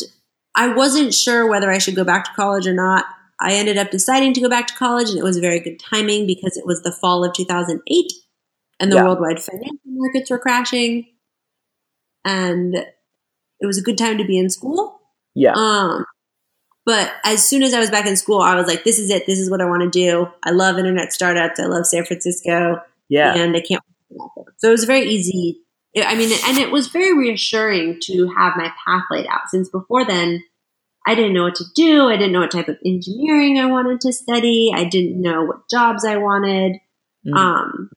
I 0.54 0.68
wasn't 0.68 1.12
sure 1.12 1.48
whether 1.48 1.70
I 1.70 1.78
should 1.78 1.94
go 1.96 2.04
back 2.04 2.24
to 2.24 2.30
college 2.34 2.66
or 2.66 2.72
not. 2.72 3.04
I 3.38 3.52
ended 3.52 3.76
up 3.76 3.90
deciding 3.90 4.32
to 4.34 4.40
go 4.40 4.48
back 4.48 4.66
to 4.68 4.74
college, 4.74 5.10
and 5.10 5.18
it 5.18 5.22
was 5.22 5.38
very 5.38 5.60
good 5.60 5.78
timing 5.78 6.26
because 6.26 6.56
it 6.56 6.64
was 6.64 6.82
the 6.82 6.92
fall 6.92 7.24
of 7.24 7.34
2008 7.34 8.12
and 8.80 8.92
the 8.92 8.96
yeah. 8.96 9.04
worldwide 9.04 9.40
financial 9.40 9.78
markets 9.86 10.30
were 10.30 10.38
crashing 10.38 11.06
and 12.24 12.74
it 12.74 13.66
was 13.66 13.78
a 13.78 13.82
good 13.82 13.98
time 13.98 14.18
to 14.18 14.24
be 14.24 14.38
in 14.38 14.50
school 14.50 15.00
yeah 15.34 15.52
um 15.54 16.04
but 16.86 17.12
as 17.24 17.46
soon 17.46 17.62
as 17.62 17.74
i 17.74 17.80
was 17.80 17.90
back 17.90 18.06
in 18.06 18.16
school 18.16 18.40
i 18.40 18.54
was 18.54 18.66
like 18.66 18.84
this 18.84 18.98
is 18.98 19.10
it. 19.10 19.26
This 19.26 19.38
is 19.38 19.50
what 19.50 19.60
i 19.60 19.66
want 19.66 19.82
to 19.82 19.90
do. 19.90 20.28
I 20.42 20.52
love 20.52 20.78
internet 20.78 21.12
startups. 21.12 21.60
I 21.60 21.66
love 21.66 21.86
san 21.86 22.06
francisco. 22.06 22.80
Yeah. 23.08 23.34
And 23.34 23.54
i 23.54 23.60
can't 23.60 23.82
so 24.56 24.68
it 24.68 24.72
was 24.72 24.84
very 24.84 25.02
easy. 25.02 25.60
I 25.98 26.14
mean 26.14 26.30
and 26.46 26.58
it 26.58 26.70
was 26.70 26.88
very 26.88 27.16
reassuring 27.16 27.98
to 28.04 28.28
have 28.28 28.54
my 28.56 28.72
path 28.86 29.02
laid 29.10 29.26
out. 29.26 29.48
Since 29.48 29.68
before 29.68 30.06
then 30.06 30.42
i 31.06 31.14
didn't 31.14 31.34
know 31.34 31.42
what 31.42 31.56
to 31.56 31.64
do. 31.74 32.08
I 32.08 32.16
didn't 32.16 32.32
know 32.32 32.40
what 32.40 32.52
type 32.52 32.68
of 32.68 32.78
engineering 32.86 33.58
i 33.58 33.66
wanted 33.66 34.00
to 34.02 34.12
study. 34.12 34.70
I 34.74 34.84
didn't 34.84 35.20
know 35.20 35.44
what 35.44 35.68
jobs 35.68 36.04
i 36.04 36.16
wanted. 36.16 36.78
Mm. 37.26 37.36
um 37.36 37.90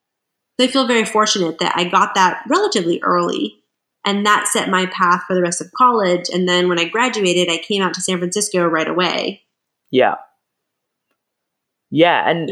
so 0.60 0.66
I 0.66 0.68
feel 0.68 0.88
very 0.88 1.06
fortunate 1.06 1.60
that 1.60 1.78
I 1.78 1.86
got 1.86 2.16
that 2.16 2.44
relatively 2.50 3.00
early 3.02 3.59
and 4.06 4.26
that 4.26 4.48
set 4.48 4.70
my 4.70 4.86
path 4.88 5.24
for 5.28 5.36
the 5.36 5.42
rest 5.42 5.62
of 5.62 5.72
college. 5.78 6.30
And 6.32 6.48
then 6.48 6.70
when 6.70 6.80
I 6.80 6.88
graduated, 6.88 7.50
I 7.50 7.58
came 7.58 7.82
out 7.82 7.94
to 7.96 8.02
San 8.02 8.18
Francisco 8.18 8.66
right 8.66 8.88
away. 8.88 9.44
Yeah. 9.92 10.16
Yeah, 11.92 12.30
and 12.30 12.50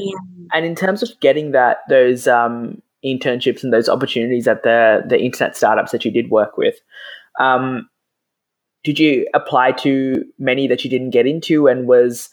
and 0.52 0.66
in 0.66 0.76
terms 0.76 1.04
of 1.04 1.12
getting 1.20 1.52
that 1.52 1.78
those 1.90 2.28
um, 2.28 2.82
internships 3.06 3.64
and 3.64 3.72
those 3.72 3.88
opportunities 3.88 4.48
at 4.48 4.64
the 4.64 5.04
the 5.08 5.20
internet 5.20 5.56
startups 5.56 5.92
that 5.92 6.04
you 6.06 6.12
did 6.12 6.32
work 6.32 6.58
with, 6.58 6.76
um, 7.40 7.88
did 8.84 8.98
you 8.98 9.28
apply 9.36 9.74
to 9.74 10.26
many 10.40 10.68
that 10.68 10.84
you 10.84 10.90
didn't 10.90 11.12
get 11.12 11.28
into, 11.28 11.68
and 11.68 11.88
was 11.88 12.30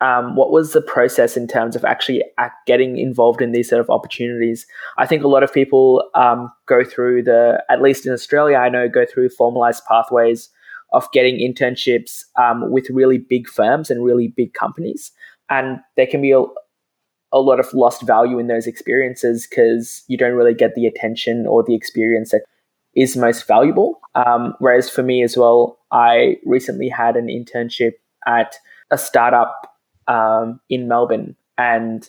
um, 0.00 0.36
what 0.36 0.50
was 0.50 0.72
the 0.72 0.82
process 0.82 1.36
in 1.36 1.48
terms 1.48 1.74
of 1.74 1.84
actually 1.84 2.22
getting 2.66 2.98
involved 2.98 3.40
in 3.40 3.52
these 3.52 3.68
sort 3.68 3.80
of 3.80 3.88
opportunities? 3.88 4.66
I 4.98 5.06
think 5.06 5.24
a 5.24 5.28
lot 5.28 5.42
of 5.42 5.52
people 5.52 6.08
um, 6.14 6.52
go 6.66 6.84
through 6.84 7.22
the, 7.22 7.64
at 7.70 7.80
least 7.80 8.06
in 8.06 8.12
Australia, 8.12 8.58
I 8.58 8.68
know, 8.68 8.88
go 8.88 9.06
through 9.06 9.30
formalized 9.30 9.84
pathways 9.88 10.50
of 10.92 11.10
getting 11.12 11.36
internships 11.36 12.24
um, 12.38 12.70
with 12.70 12.90
really 12.90 13.18
big 13.18 13.48
firms 13.48 13.90
and 13.90 14.04
really 14.04 14.28
big 14.28 14.52
companies. 14.52 15.12
And 15.48 15.78
there 15.96 16.06
can 16.06 16.20
be 16.20 16.32
a, 16.32 16.42
a 17.32 17.40
lot 17.40 17.58
of 17.58 17.72
lost 17.72 18.02
value 18.02 18.38
in 18.38 18.48
those 18.48 18.66
experiences 18.66 19.46
because 19.46 20.04
you 20.08 20.18
don't 20.18 20.34
really 20.34 20.54
get 20.54 20.74
the 20.74 20.86
attention 20.86 21.46
or 21.46 21.62
the 21.62 21.74
experience 21.74 22.30
that 22.30 22.42
is 22.94 23.16
most 23.16 23.46
valuable. 23.46 24.00
Um, 24.14 24.54
whereas 24.58 24.90
for 24.90 25.02
me 25.02 25.22
as 25.22 25.36
well, 25.36 25.78
I 25.90 26.36
recently 26.44 26.88
had 26.88 27.16
an 27.16 27.26
internship 27.26 27.92
at 28.26 28.56
a 28.90 28.98
startup 28.98 29.75
um, 30.08 30.60
in 30.68 30.88
Melbourne, 30.88 31.36
and 31.58 32.08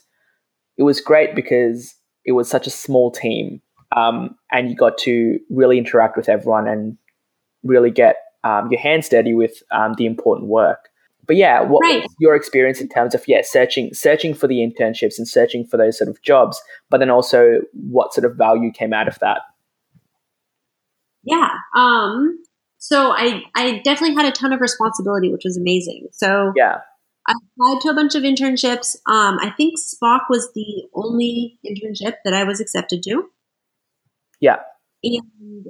it 0.77 0.83
was 0.83 1.01
great 1.01 1.35
because 1.35 1.95
it 2.25 2.33
was 2.33 2.49
such 2.49 2.67
a 2.67 2.71
small 2.71 3.11
team, 3.11 3.61
um, 3.95 4.35
and 4.51 4.69
you 4.69 4.75
got 4.75 4.97
to 4.99 5.39
really 5.49 5.77
interact 5.77 6.17
with 6.17 6.29
everyone 6.29 6.67
and 6.67 6.97
really 7.63 7.91
get 7.91 8.17
um, 8.43 8.69
your 8.71 8.79
hands 8.79 9.09
dirty 9.09 9.33
with 9.33 9.63
um, 9.71 9.95
the 9.97 10.05
important 10.05 10.47
work. 10.47 10.89
But 11.25 11.35
yeah, 11.35 11.61
what 11.61 11.81
right. 11.81 12.03
was 12.03 12.15
your 12.19 12.35
experience 12.35 12.79
in 12.79 12.87
terms 12.87 13.13
of 13.13 13.27
yeah 13.27 13.41
searching 13.43 13.93
searching 13.93 14.33
for 14.33 14.47
the 14.47 14.59
internships 14.59 15.17
and 15.17 15.27
searching 15.27 15.65
for 15.65 15.75
those 15.75 15.97
sort 15.97 16.09
of 16.09 16.21
jobs, 16.21 16.61
but 16.89 16.99
then 16.99 17.09
also 17.09 17.59
what 17.73 18.13
sort 18.13 18.23
of 18.25 18.37
value 18.37 18.71
came 18.71 18.93
out 18.93 19.09
of 19.09 19.19
that? 19.19 19.41
Yeah. 21.23 21.49
Um, 21.75 22.41
so 22.77 23.11
I 23.11 23.43
I 23.55 23.81
definitely 23.83 24.15
had 24.15 24.25
a 24.25 24.31
ton 24.31 24.53
of 24.53 24.61
responsibility, 24.61 25.29
which 25.29 25.41
was 25.43 25.57
amazing. 25.57 26.07
So 26.13 26.53
yeah. 26.55 26.79
I 27.27 27.33
applied 27.33 27.81
to 27.81 27.89
a 27.89 27.93
bunch 27.93 28.15
of 28.15 28.23
internships. 28.23 28.95
Um, 29.05 29.37
I 29.41 29.53
think 29.55 29.75
Spock 29.79 30.21
was 30.29 30.51
the 30.55 30.83
only 30.93 31.59
internship 31.65 32.15
that 32.23 32.33
I 32.33 32.43
was 32.45 32.61
accepted 32.61 33.03
to. 33.03 33.29
Yeah. 34.39 34.57
And 35.03 35.67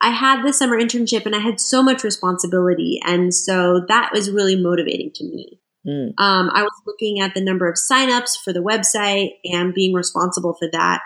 I 0.00 0.10
had 0.10 0.42
the 0.42 0.52
summer 0.52 0.78
internship 0.80 1.26
and 1.26 1.34
I 1.34 1.40
had 1.40 1.60
so 1.60 1.82
much 1.82 2.04
responsibility. 2.04 3.00
And 3.04 3.34
so 3.34 3.84
that 3.88 4.10
was 4.12 4.30
really 4.30 4.56
motivating 4.56 5.10
to 5.14 5.24
me. 5.24 5.60
Mm. 5.86 6.12
Um, 6.18 6.50
I 6.52 6.62
was 6.62 6.82
looking 6.86 7.20
at 7.20 7.34
the 7.34 7.42
number 7.42 7.68
of 7.68 7.76
signups 7.76 8.38
for 8.42 8.52
the 8.52 8.62
website 8.62 9.32
and 9.44 9.74
being 9.74 9.94
responsible 9.94 10.54
for 10.54 10.68
that. 10.72 11.00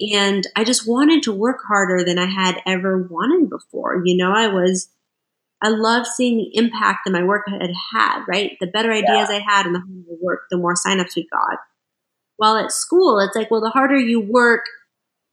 And 0.00 0.46
I 0.56 0.64
just 0.64 0.88
wanted 0.88 1.22
to 1.24 1.32
work 1.32 1.58
harder 1.66 2.04
than 2.04 2.18
I 2.18 2.26
had 2.26 2.60
ever 2.66 3.06
wanted 3.10 3.50
before. 3.50 4.02
You 4.04 4.16
know, 4.16 4.32
I 4.32 4.48
was 4.48 4.88
I 5.62 5.68
love 5.68 6.06
seeing 6.06 6.38
the 6.38 6.50
impact 6.56 7.00
that 7.04 7.12
my 7.12 7.22
work 7.22 7.46
had 7.48 7.70
had, 7.92 8.24
right? 8.26 8.56
The 8.60 8.66
better 8.66 8.92
ideas 8.92 9.28
yeah. 9.30 9.36
I 9.36 9.40
had 9.46 9.66
and 9.66 9.74
the 9.74 9.80
harder 9.80 10.10
I 10.10 10.16
worked, 10.20 10.50
the 10.50 10.56
more 10.56 10.74
signups 10.74 11.16
we 11.16 11.28
got. 11.30 11.58
While 12.36 12.56
at 12.56 12.72
school, 12.72 13.20
it's 13.20 13.36
like, 13.36 13.50
well, 13.50 13.60
the 13.60 13.70
harder 13.70 13.98
you 13.98 14.20
work, 14.20 14.62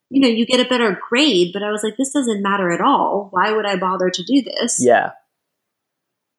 you 0.10 0.22
know, 0.22 0.28
you 0.28 0.46
get 0.46 0.66
a 0.66 0.70
better 0.70 1.00
grade. 1.10 1.52
But 1.54 1.64
I 1.64 1.72
was 1.72 1.82
like, 1.84 1.96
this 1.96 2.12
doesn't 2.12 2.44
matter 2.44 2.70
at 2.72 2.82
all. 2.82 3.30
Why 3.32 3.52
would 3.52 3.66
I 3.66 3.78
bother 3.78 4.10
to 4.10 4.24
do 4.24 4.42
this? 4.42 4.78
Yeah. 4.80 5.12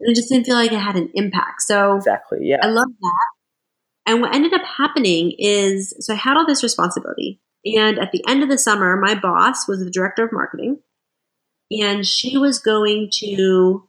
And 0.01 0.11
it 0.11 0.17
just 0.17 0.29
didn't 0.29 0.47
feel 0.47 0.57
like 0.57 0.73
it 0.73 0.79
had 0.79 0.97
an 0.97 1.11
impact. 1.15 1.63
So 1.63 1.97
exactly, 1.97 2.41
yeah. 2.43 2.59
I 2.63 2.67
love 2.67 2.89
that. 2.89 3.29
And 4.07 4.21
what 4.21 4.35
ended 4.35 4.55
up 4.55 4.65
happening 4.65 5.35
is 5.39 5.95
so 6.01 6.13
I 6.13 6.17
had 6.17 6.37
all 6.37 6.47
this 6.47 6.63
responsibility. 6.63 7.41
And 7.65 7.99
at 7.99 8.13
the 8.13 8.25
end 8.29 8.43
of 8.43 8.49
the 8.49 8.59
summer, 8.59 8.97
my 8.97 9.15
boss 9.15 9.67
was 9.67 9.81
the 9.81 9.91
director 9.91 10.25
of 10.25 10.33
marketing, 10.33 10.79
and 11.71 12.07
she 12.07 12.39
was 12.39 12.59
going 12.59 13.11
to 13.15 13.87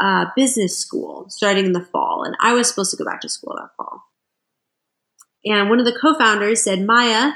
uh, 0.00 0.26
business 0.34 0.78
school 0.78 1.26
starting 1.28 1.66
in 1.66 1.72
the 1.72 1.84
fall. 1.84 2.24
And 2.24 2.36
I 2.40 2.52
was 2.52 2.68
supposed 2.68 2.90
to 2.90 2.96
go 2.96 3.04
back 3.04 3.20
to 3.22 3.28
school 3.28 3.54
that 3.56 3.70
fall. 3.76 4.02
And 5.44 5.70
one 5.70 5.78
of 5.78 5.86
the 5.86 5.96
co 5.98 6.14
founders 6.14 6.62
said, 6.62 6.84
Maya, 6.84 7.32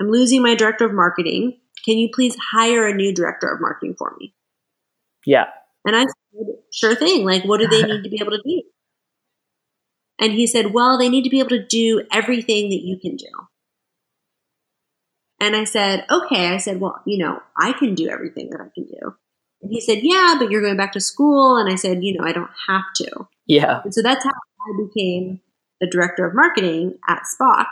I'm 0.00 0.10
losing 0.10 0.42
my 0.42 0.54
director 0.54 0.84
of 0.84 0.92
marketing. 0.92 1.58
Can 1.84 1.98
you 1.98 2.08
please 2.14 2.36
hire 2.52 2.86
a 2.86 2.94
new 2.94 3.12
director 3.12 3.48
of 3.48 3.60
marketing 3.60 3.96
for 3.98 4.14
me? 4.18 4.34
Yeah. 5.26 5.46
And 5.84 5.96
I 5.96 6.02
said, 6.04 6.46
sure 6.72 6.94
thing. 6.94 7.24
Like, 7.24 7.44
what 7.44 7.60
do 7.60 7.66
they 7.66 7.82
need 7.82 8.04
to 8.04 8.08
be 8.08 8.20
able 8.20 8.32
to 8.32 8.42
do? 8.44 8.62
And 10.20 10.32
he 10.32 10.46
said, 10.46 10.72
well, 10.72 10.98
they 10.98 11.08
need 11.08 11.24
to 11.24 11.30
be 11.30 11.40
able 11.40 11.50
to 11.50 11.66
do 11.66 12.04
everything 12.12 12.70
that 12.70 12.82
you 12.82 12.96
can 12.96 13.16
do. 13.16 13.26
And 15.42 15.56
I 15.56 15.64
said, 15.64 16.06
okay. 16.08 16.46
I 16.54 16.58
said, 16.58 16.78
well, 16.78 17.02
you 17.04 17.18
know, 17.18 17.40
I 17.58 17.72
can 17.72 17.96
do 17.96 18.08
everything 18.08 18.50
that 18.50 18.60
I 18.60 18.68
can 18.72 18.84
do. 18.84 19.16
And 19.60 19.72
he 19.72 19.80
said, 19.80 19.98
yeah, 20.02 20.36
but 20.38 20.52
you're 20.52 20.62
going 20.62 20.76
back 20.76 20.92
to 20.92 21.00
school. 21.00 21.56
And 21.56 21.68
I 21.68 21.74
said, 21.74 22.04
you 22.04 22.16
know, 22.16 22.24
I 22.24 22.30
don't 22.30 22.50
have 22.68 22.84
to. 22.98 23.26
Yeah. 23.46 23.80
And 23.82 23.92
so 23.92 24.02
that's 24.02 24.24
how 24.24 24.30
I 24.30 24.86
became 24.86 25.40
the 25.80 25.88
director 25.88 26.24
of 26.24 26.36
marketing 26.36 26.96
at 27.08 27.22
Spock. 27.24 27.66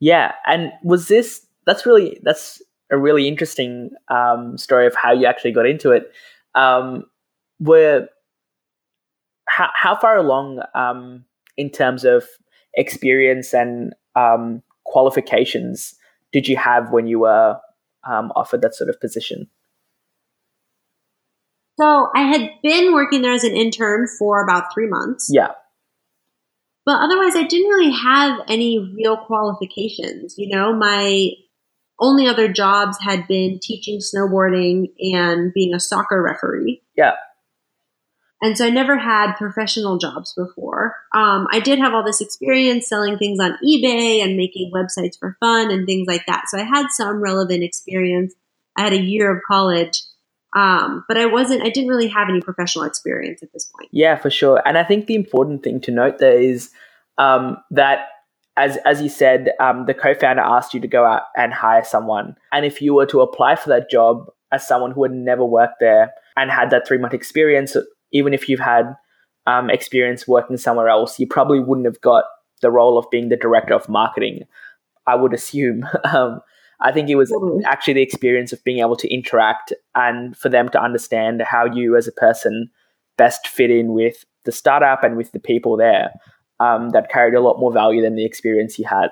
Yeah. 0.00 0.32
And 0.46 0.72
was 0.82 1.08
this, 1.08 1.44
that's 1.66 1.84
really, 1.84 2.18
that's 2.22 2.62
a 2.90 2.96
really 2.96 3.28
interesting 3.28 3.90
um, 4.08 4.56
story 4.56 4.86
of 4.86 4.94
how 4.96 5.12
you 5.12 5.26
actually 5.26 5.52
got 5.52 5.66
into 5.66 5.90
it. 5.90 6.10
Um, 6.54 7.04
were, 7.58 8.08
how, 9.50 9.68
how 9.74 9.96
far 9.96 10.16
along 10.16 10.62
um, 10.74 11.26
in 11.58 11.68
terms 11.68 12.06
of 12.06 12.24
experience 12.72 13.52
and 13.52 13.92
um, 14.16 14.62
qualifications 14.90 15.94
did 16.32 16.48
you 16.48 16.56
have 16.56 16.90
when 16.90 17.06
you 17.06 17.20
were 17.20 17.56
um, 18.08 18.32
offered 18.36 18.62
that 18.62 18.74
sort 18.74 18.90
of 18.90 19.00
position? 19.00 19.48
So 21.78 22.08
I 22.14 22.22
had 22.22 22.50
been 22.62 22.92
working 22.92 23.22
there 23.22 23.32
as 23.32 23.44
an 23.44 23.56
intern 23.56 24.06
for 24.18 24.44
about 24.44 24.72
three 24.74 24.86
months. 24.86 25.30
Yeah. 25.32 25.52
But 26.84 27.00
otherwise, 27.00 27.36
I 27.36 27.44
didn't 27.44 27.68
really 27.68 27.92
have 27.92 28.40
any 28.48 28.78
real 28.78 29.16
qualifications. 29.16 30.34
You 30.36 30.54
know, 30.54 30.74
my 30.74 31.30
only 31.98 32.26
other 32.26 32.48
jobs 32.48 32.98
had 33.00 33.26
been 33.28 33.58
teaching 33.62 34.00
snowboarding 34.00 34.88
and 34.98 35.52
being 35.54 35.74
a 35.74 35.80
soccer 35.80 36.22
referee. 36.22 36.82
Yeah. 36.96 37.12
And 38.42 38.56
so 38.56 38.66
I 38.66 38.70
never 38.70 38.96
had 38.96 39.34
professional 39.34 39.98
jobs 39.98 40.32
before. 40.34 40.96
Um, 41.14 41.46
I 41.52 41.60
did 41.60 41.78
have 41.78 41.92
all 41.92 42.04
this 42.04 42.22
experience 42.22 42.88
selling 42.88 43.18
things 43.18 43.38
on 43.38 43.58
eBay 43.64 44.24
and 44.24 44.36
making 44.36 44.72
websites 44.74 45.18
for 45.18 45.36
fun 45.40 45.70
and 45.70 45.86
things 45.86 46.06
like 46.08 46.24
that. 46.26 46.44
So 46.48 46.58
I 46.58 46.62
had 46.62 46.86
some 46.90 47.20
relevant 47.20 47.62
experience. 47.62 48.34
I 48.76 48.82
had 48.82 48.92
a 48.94 49.00
year 49.00 49.34
of 49.34 49.42
college. 49.46 50.02
Um, 50.56 51.04
but 51.06 51.16
I 51.16 51.26
wasn't, 51.26 51.62
I 51.62 51.68
didn't 51.68 51.90
really 51.90 52.08
have 52.08 52.28
any 52.28 52.40
professional 52.40 52.84
experience 52.84 53.42
at 53.42 53.52
this 53.52 53.66
point. 53.66 53.90
Yeah, 53.92 54.16
for 54.16 54.30
sure. 54.30 54.60
And 54.66 54.76
I 54.76 54.84
think 54.84 55.06
the 55.06 55.14
important 55.14 55.62
thing 55.62 55.80
to 55.82 55.92
note 55.92 56.18
there 56.18 56.38
is 56.38 56.70
um, 57.18 57.58
that, 57.70 58.08
as, 58.56 58.78
as 58.84 59.00
you 59.00 59.08
said, 59.08 59.52
um, 59.60 59.86
the 59.86 59.94
co 59.94 60.14
founder 60.14 60.42
asked 60.42 60.74
you 60.74 60.80
to 60.80 60.88
go 60.88 61.04
out 61.04 61.24
and 61.36 61.52
hire 61.52 61.84
someone. 61.84 62.36
And 62.52 62.66
if 62.66 62.82
you 62.82 62.94
were 62.94 63.06
to 63.06 63.20
apply 63.20 63.56
for 63.56 63.68
that 63.68 63.90
job 63.90 64.28
as 64.50 64.66
someone 64.66 64.90
who 64.90 65.04
had 65.04 65.12
never 65.12 65.44
worked 65.44 65.78
there 65.78 66.12
and 66.36 66.50
had 66.50 66.70
that 66.70 66.88
three 66.88 66.98
month 66.98 67.14
experience, 67.14 67.76
even 68.12 68.34
if 68.34 68.48
you've 68.48 68.60
had 68.60 68.96
um, 69.46 69.70
experience 69.70 70.28
working 70.28 70.56
somewhere 70.56 70.88
else, 70.88 71.18
you 71.18 71.26
probably 71.26 71.60
wouldn't 71.60 71.86
have 71.86 72.00
got 72.00 72.24
the 72.62 72.70
role 72.70 72.98
of 72.98 73.10
being 73.10 73.28
the 73.28 73.36
director 73.36 73.74
of 73.74 73.88
marketing. 73.88 74.42
I 75.06 75.14
would 75.16 75.34
assume. 75.34 75.84
Um, 76.04 76.40
I 76.82 76.92
think 76.92 77.10
it 77.10 77.16
was 77.16 77.30
mm-hmm. 77.30 77.62
actually 77.66 77.94
the 77.94 78.02
experience 78.02 78.54
of 78.54 78.64
being 78.64 78.78
able 78.78 78.96
to 78.96 79.12
interact 79.12 79.72
and 79.94 80.34
for 80.34 80.48
them 80.48 80.70
to 80.70 80.82
understand 80.82 81.42
how 81.42 81.66
you 81.66 81.94
as 81.94 82.08
a 82.08 82.12
person 82.12 82.70
best 83.18 83.46
fit 83.46 83.70
in 83.70 83.92
with 83.92 84.24
the 84.46 84.52
startup 84.52 85.04
and 85.04 85.16
with 85.16 85.30
the 85.32 85.38
people 85.38 85.76
there 85.76 86.10
um, 86.58 86.88
that 86.90 87.10
carried 87.10 87.34
a 87.34 87.40
lot 87.40 87.60
more 87.60 87.70
value 87.70 88.00
than 88.00 88.14
the 88.14 88.24
experience 88.24 88.78
you 88.78 88.86
had. 88.86 89.08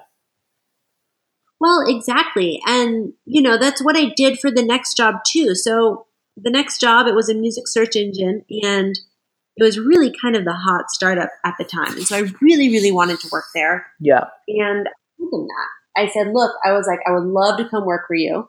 Well, 1.60 1.84
exactly. 1.86 2.60
And, 2.66 3.12
you 3.26 3.42
know, 3.42 3.58
that's 3.58 3.84
what 3.84 3.96
I 3.96 4.12
did 4.16 4.38
for 4.38 4.50
the 4.50 4.62
next 4.62 4.96
job 4.96 5.16
too. 5.26 5.54
So 5.54 6.06
the 6.42 6.50
next 6.50 6.80
job, 6.80 7.06
it 7.06 7.14
was 7.14 7.28
a 7.28 7.34
music 7.34 7.66
search 7.66 7.96
engine 7.96 8.44
and 8.62 8.98
it 9.56 9.62
was 9.62 9.78
really 9.78 10.14
kind 10.22 10.36
of 10.36 10.44
the 10.44 10.52
hot 10.52 10.90
startup 10.90 11.30
at 11.44 11.54
the 11.58 11.64
time. 11.64 11.94
And 11.94 12.06
so 12.06 12.16
I 12.16 12.30
really, 12.40 12.68
really 12.68 12.92
wanted 12.92 13.18
to 13.20 13.28
work 13.32 13.46
there. 13.54 13.86
Yeah. 14.00 14.24
And 14.48 14.86
I 14.86 15.24
that. 15.30 15.68
I 15.96 16.08
said, 16.08 16.28
look, 16.32 16.52
I 16.64 16.72
was 16.72 16.86
like, 16.86 17.00
I 17.06 17.10
would 17.10 17.24
love 17.24 17.58
to 17.58 17.68
come 17.68 17.84
work 17.84 18.06
for 18.06 18.14
you. 18.14 18.48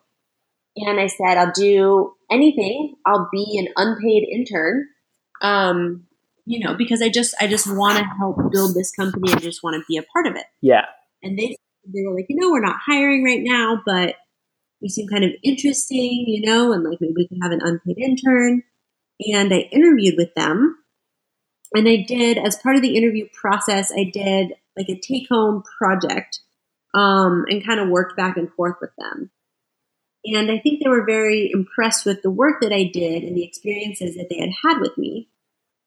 And 0.75 0.99
I 0.99 1.07
said, 1.07 1.37
I'll 1.37 1.51
do 1.51 2.13
anything. 2.29 2.95
I'll 3.05 3.27
be 3.31 3.57
an 3.57 3.73
unpaid 3.75 4.27
intern. 4.31 4.85
Um, 5.41 6.05
you 6.45 6.59
know, 6.59 6.75
because 6.75 7.01
I 7.01 7.09
just 7.09 7.35
I 7.39 7.47
just 7.47 7.67
want 7.67 7.97
to 7.97 8.05
help 8.19 8.51
build 8.51 8.75
this 8.75 8.91
company. 8.91 9.31
I 9.33 9.39
just 9.39 9.63
want 9.63 9.75
to 9.75 9.83
be 9.87 9.97
a 9.97 10.03
part 10.03 10.27
of 10.27 10.35
it. 10.35 10.45
Yeah. 10.61 10.85
And 11.23 11.37
they 11.37 11.55
they 11.85 12.03
were 12.05 12.15
like, 12.15 12.25
you 12.29 12.37
know, 12.39 12.51
we're 12.51 12.61
not 12.61 12.79
hiring 12.85 13.23
right 13.23 13.41
now, 13.41 13.81
but 13.85 14.15
you 14.79 14.89
seem 14.89 15.07
kind 15.07 15.23
of 15.23 15.31
interesting, 15.43 16.25
you 16.27 16.41
know, 16.45 16.71
and 16.71 16.83
like 16.83 16.99
maybe 17.01 17.13
we 17.15 17.27
could 17.27 17.39
have 17.41 17.51
an 17.51 17.61
unpaid 17.61 17.97
intern. 17.97 18.63
And 19.19 19.53
I 19.53 19.69
interviewed 19.71 20.15
with 20.17 20.33
them. 20.35 20.77
And 21.75 21.87
I 21.87 22.05
did, 22.07 22.37
as 22.37 22.55
part 22.55 22.75
of 22.75 22.81
the 22.81 22.95
interview 22.95 23.27
process, 23.33 23.91
I 23.91 24.09
did 24.11 24.53
like 24.77 24.89
a 24.89 24.99
take 24.99 25.27
home 25.29 25.63
project 25.77 26.39
um, 26.93 27.45
and 27.49 27.65
kind 27.65 27.79
of 27.79 27.89
worked 27.89 28.15
back 28.15 28.37
and 28.37 28.51
forth 28.53 28.77
with 28.81 28.91
them. 28.97 29.29
And 30.25 30.51
I 30.51 30.57
think 30.57 30.81
they 30.81 30.89
were 30.89 31.05
very 31.05 31.49
impressed 31.53 32.05
with 32.05 32.21
the 32.21 32.31
work 32.31 32.61
that 32.61 32.73
I 32.73 32.89
did 32.91 33.23
and 33.23 33.37
the 33.37 33.43
experiences 33.43 34.15
that 34.15 34.27
they 34.29 34.39
had 34.39 34.49
had 34.63 34.81
with 34.81 34.97
me. 34.97 35.29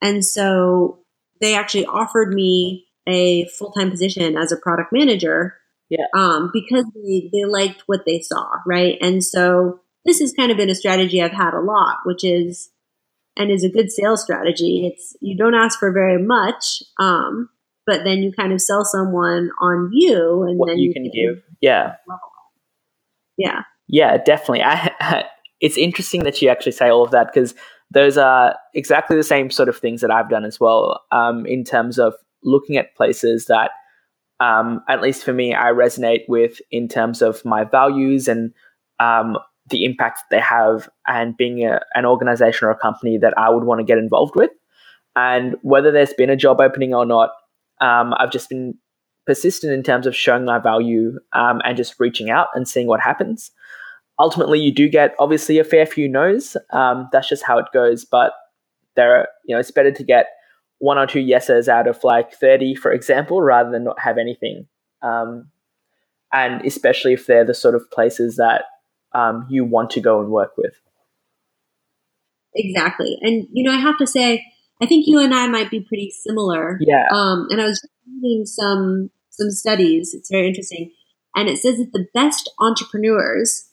And 0.01 0.25
so 0.25 1.01
they 1.41 1.55
actually 1.55 1.87
offered 1.87 2.33
me 2.33 2.87
a 3.07 3.47
full 3.47 3.73
time 3.73 3.91
position 3.91 4.37
as 4.37 4.53
a 4.53 4.57
product 4.57 4.93
manager 4.93 5.57
yeah. 5.93 6.07
Um, 6.17 6.51
because 6.55 6.87
they, 6.95 7.29
they 7.31 7.45
liked 7.45 7.83
what 7.85 8.07
they 8.07 8.21
saw, 8.21 8.47
right? 8.67 8.97
And 9.03 9.23
so 9.23 9.81
this 10.07 10.21
has 10.21 10.33
kind 10.33 10.51
of 10.51 10.57
been 10.57 10.71
a 10.71 10.75
strategy 10.75 11.21
I've 11.21 11.33
had 11.33 11.53
a 11.53 11.61
lot, 11.61 11.99
which 12.07 12.25
is, 12.25 12.71
and 13.37 13.51
is 13.51 13.63
a 13.63 13.69
good 13.69 13.93
sales 13.93 14.23
strategy. 14.23 14.91
It's, 14.91 15.15
you 15.21 15.37
don't 15.37 15.55
ask 15.55 15.79
for 15.79 15.93
very 15.93 16.23
much, 16.23 16.83
um, 16.99 17.51
but 17.87 18.05
then 18.05 18.23
you 18.23 18.33
kind 18.33 18.55
of 18.55 18.63
sell 18.63 18.87
someone 18.87 19.51
on 19.61 19.91
you 19.93 20.45
and 20.49 20.59
what 20.59 20.69
then 20.69 20.79
you, 20.79 20.89
you 20.89 20.95
can, 20.95 21.05
can 21.05 21.13
give. 21.13 21.43
Yeah. 21.61 21.97
Yeah. 23.37 23.61
Yeah, 23.87 24.17
definitely. 24.17 24.63
I, 24.63 25.27
it's 25.61 25.77
interesting 25.77 26.25
that 26.25 26.41
you 26.41 26.49
actually 26.49 26.73
say 26.73 26.89
all 26.89 27.05
of 27.05 27.11
that 27.11 27.27
because 27.33 27.55
those 27.91 28.17
are 28.17 28.57
exactly 28.73 29.17
the 29.17 29.23
same 29.23 29.51
sort 29.51 29.69
of 29.69 29.77
things 29.77 30.01
that 30.01 30.11
I've 30.11 30.31
done 30.31 30.47
as 30.47 30.59
well 30.59 31.03
um, 31.13 31.45
in 31.45 31.65
terms 31.65 31.99
of 31.99 32.15
looking 32.43 32.79
at 32.79 32.97
places 32.97 33.45
that 33.47 33.73
um, 34.41 34.83
at 34.89 35.03
least 35.03 35.25
for 35.25 35.33
me, 35.33 35.55
I 35.55 35.67
resonate 35.67 36.23
with 36.29 36.61
in 36.71 36.89
terms 36.89 37.23
of 37.23 37.45
my 37.45 37.65
values 37.65 38.29
and 38.29 38.53
um, 38.99 39.37
the 39.71 39.85
impact 39.85 40.21
they 40.31 40.41
have, 40.41 40.89
and 41.07 41.37
being 41.37 41.65
a, 41.65 41.81
an 41.95 42.05
organization 42.05 42.67
or 42.67 42.71
a 42.71 42.79
company 42.79 43.19
that 43.19 43.35
I 43.39 43.51
would 43.51 43.65
want 43.65 43.81
to 43.81 43.85
get 43.85 43.99
involved 43.99 44.35
with. 44.35 44.51
And 45.15 45.57
whether 45.63 45.91
there's 45.91 46.15
been 46.15 46.31
a 46.31 46.37
job 46.37 46.61
opening 46.61 46.95
or 46.95 47.05
not, 47.05 47.31
um, 47.81 48.15
I've 48.17 48.33
just 48.33 48.49
been 48.49 48.75
persistent 49.27 49.73
in 49.73 49.83
terms 49.83 50.07
of 50.07 50.17
showing 50.17 50.45
my 50.45 50.59
value 50.59 51.19
um, 51.33 51.61
and 51.65 51.77
just 51.77 52.01
reaching 52.01 52.31
out 52.31 52.49
and 52.55 52.67
seeing 52.67 52.87
what 52.87 53.01
happens. 53.01 53.51
Ultimately, 54.19 54.59
you 54.59 54.73
do 54.75 54.89
get 54.89 55.15
obviously 55.19 55.59
a 55.59 55.65
fair 55.65 55.87
few 55.87 56.09
no's. 56.09 56.57
Um, 56.73 57.09
that's 57.13 57.29
just 57.29 57.45
how 57.45 57.59
it 57.59 57.67
goes. 57.73 58.05
But 58.05 58.33
there, 58.97 59.17
are, 59.17 59.29
you 59.47 59.55
know, 59.55 59.61
it's 59.61 59.71
better 59.71 59.93
to 59.93 60.05
get 60.05 60.27
one 60.83 60.99
or 60.99 61.07
two 61.07 61.21
yeses 61.21 61.69
out 61.69 61.87
of 61.87 62.03
like 62.03 62.33
30, 62.33 62.75
for 62.75 62.93
example, 62.93 63.41
rather 63.41 63.71
than 63.71 63.85
not 63.85 64.01
have 64.01 64.19
anything. 64.19 64.67
Um, 65.01 65.49
and 66.33 66.67
especially 66.67 67.13
if 67.13 67.25
they're 67.27 67.45
the 67.45 67.55
sort 67.55 67.77
of 67.77 67.89
places 67.93 68.35
that 68.35 68.65
um, 69.15 69.47
you 69.49 69.65
want 69.65 69.91
to 69.91 70.01
go 70.01 70.19
and 70.19 70.29
work 70.29 70.55
with. 70.59 70.75
Exactly. 72.57 73.17
And, 73.21 73.47
you 73.53 73.63
know, 73.63 73.71
I 73.71 73.79
have 73.79 73.97
to 73.99 74.09
say, 74.09 74.45
I 74.83 74.87
think 74.87 75.05
you 75.07 75.21
and 75.21 75.33
I 75.33 75.47
might 75.47 75.71
be 75.71 75.79
pretty 75.79 76.11
similar. 76.11 76.81
Yeah. 76.81 77.05
Um, 77.13 77.47
and 77.51 77.61
I 77.61 77.67
was 77.67 77.89
reading 78.21 78.45
some 78.45 79.11
some 79.31 79.51
studies. 79.51 80.13
It's 80.13 80.31
very 80.31 80.49
interesting, 80.49 80.93
and 81.35 81.49
it 81.49 81.57
says 81.57 81.79
that 81.79 81.93
the 81.93 82.07
best 82.13 82.51
entrepreneurs 82.61 83.71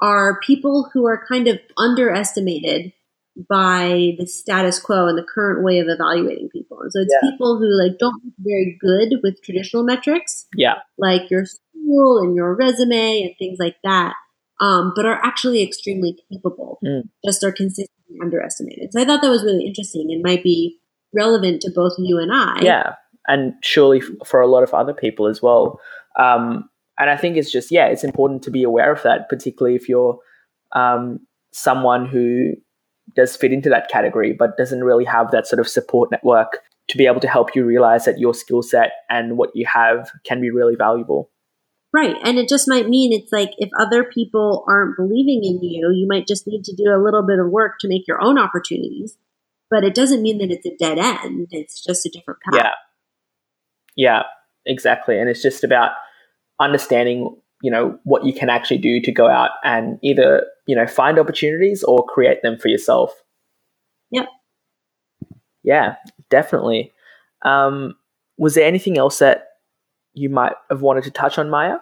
are 0.00 0.38
people 0.40 0.88
who 0.92 1.04
are 1.06 1.26
kind 1.26 1.48
of 1.48 1.58
underestimated 1.76 2.92
by 3.48 4.12
the 4.18 4.26
status 4.26 4.78
quo 4.78 5.06
and 5.06 5.18
the 5.18 5.26
current 5.34 5.64
way 5.64 5.78
of 5.78 5.88
evaluating 5.88 6.48
people. 6.50 6.80
And 6.80 6.92
so 6.92 7.00
it's 7.00 7.14
yeah. 7.22 7.30
people 7.30 7.58
who 7.58 7.68
like 7.82 7.98
don't 7.98 8.22
look 8.24 8.34
very 8.38 8.78
good 8.80 9.20
with 9.22 9.42
traditional 9.42 9.84
metrics. 9.84 10.46
Yeah. 10.54 10.74
Like 10.98 11.30
your 11.30 11.44
school 11.46 12.18
and 12.18 12.34
your 12.34 12.54
resume 12.54 13.22
and 13.22 13.34
things 13.38 13.58
like 13.58 13.76
that. 13.84 14.14
Um, 14.60 14.92
but 14.94 15.06
are 15.06 15.24
actually 15.24 15.62
extremely 15.62 16.18
capable. 16.30 16.78
Mm. 16.84 17.08
Just 17.24 17.42
are 17.42 17.52
consistently 17.52 18.18
underestimated. 18.20 18.92
So 18.92 19.00
I 19.00 19.04
thought 19.06 19.22
that 19.22 19.30
was 19.30 19.42
really 19.42 19.64
interesting 19.66 20.08
and 20.10 20.22
might 20.22 20.42
be 20.42 20.78
relevant 21.14 21.62
to 21.62 21.70
both 21.74 21.94
you 21.98 22.18
and 22.18 22.30
I. 22.32 22.60
Yeah. 22.60 22.94
and 23.26 23.54
surely 23.62 24.00
for 24.26 24.40
a 24.40 24.46
lot 24.46 24.62
of 24.62 24.74
other 24.74 24.92
people 24.92 25.26
as 25.26 25.40
well. 25.40 25.80
Um, 26.18 26.68
and 26.98 27.08
I 27.08 27.16
think 27.16 27.36
it's 27.36 27.50
just 27.50 27.70
yeah, 27.70 27.86
it's 27.86 28.04
important 28.04 28.42
to 28.42 28.50
be 28.50 28.62
aware 28.62 28.92
of 28.92 29.02
that, 29.02 29.28
particularly 29.28 29.76
if 29.76 29.88
you're 29.88 30.18
um, 30.72 31.20
someone 31.52 32.06
who 32.06 32.52
does 33.14 33.36
fit 33.36 33.52
into 33.52 33.68
that 33.70 33.88
category, 33.90 34.32
but 34.32 34.56
doesn't 34.56 34.84
really 34.84 35.04
have 35.04 35.30
that 35.30 35.46
sort 35.46 35.60
of 35.60 35.68
support 35.68 36.10
network 36.10 36.58
to 36.88 36.98
be 36.98 37.06
able 37.06 37.20
to 37.20 37.28
help 37.28 37.54
you 37.54 37.64
realize 37.64 38.04
that 38.04 38.18
your 38.18 38.34
skill 38.34 38.62
set 38.62 38.90
and 39.08 39.36
what 39.36 39.50
you 39.54 39.66
have 39.72 40.10
can 40.24 40.40
be 40.40 40.50
really 40.50 40.74
valuable. 40.76 41.30
Right. 41.92 42.16
And 42.22 42.38
it 42.38 42.48
just 42.48 42.68
might 42.68 42.88
mean 42.88 43.12
it's 43.12 43.32
like 43.32 43.50
if 43.58 43.68
other 43.78 44.04
people 44.04 44.64
aren't 44.68 44.96
believing 44.96 45.42
in 45.44 45.62
you, 45.62 45.90
you 45.92 46.06
might 46.08 46.26
just 46.26 46.46
need 46.46 46.64
to 46.64 46.74
do 46.74 46.84
a 46.84 47.02
little 47.02 47.24
bit 47.26 47.40
of 47.40 47.50
work 47.50 47.78
to 47.80 47.88
make 47.88 48.06
your 48.06 48.22
own 48.22 48.38
opportunities. 48.38 49.16
But 49.70 49.84
it 49.84 49.94
doesn't 49.94 50.22
mean 50.22 50.38
that 50.38 50.50
it's 50.50 50.66
a 50.66 50.76
dead 50.76 50.98
end. 50.98 51.48
It's 51.50 51.82
just 51.82 52.06
a 52.06 52.10
different 52.10 52.40
path. 52.40 52.54
Yeah. 52.54 52.70
Yeah, 53.96 54.22
exactly. 54.66 55.18
And 55.18 55.28
it's 55.28 55.42
just 55.42 55.64
about 55.64 55.92
understanding, 56.60 57.36
you 57.62 57.70
know, 57.70 57.98
what 58.04 58.24
you 58.24 58.32
can 58.32 58.50
actually 58.50 58.78
do 58.78 59.00
to 59.02 59.12
go 59.12 59.28
out 59.28 59.50
and 59.64 59.98
either, 60.02 60.46
you 60.66 60.74
know, 60.74 60.86
find 60.86 61.18
opportunities 61.18 61.82
or 61.82 62.04
create 62.04 62.42
them 62.42 62.58
for 62.58 62.68
yourself. 62.68 63.22
Yep. 64.10 64.28
Yeah, 65.62 65.96
definitely. 66.30 66.92
Um, 67.42 67.96
was 68.38 68.54
there 68.54 68.66
anything 68.66 68.96
else 68.98 69.18
that 69.18 69.48
you 70.14 70.30
might 70.30 70.54
have 70.70 70.82
wanted 70.82 71.04
to 71.04 71.10
touch 71.10 71.38
on, 71.38 71.50
Maya? 71.50 71.76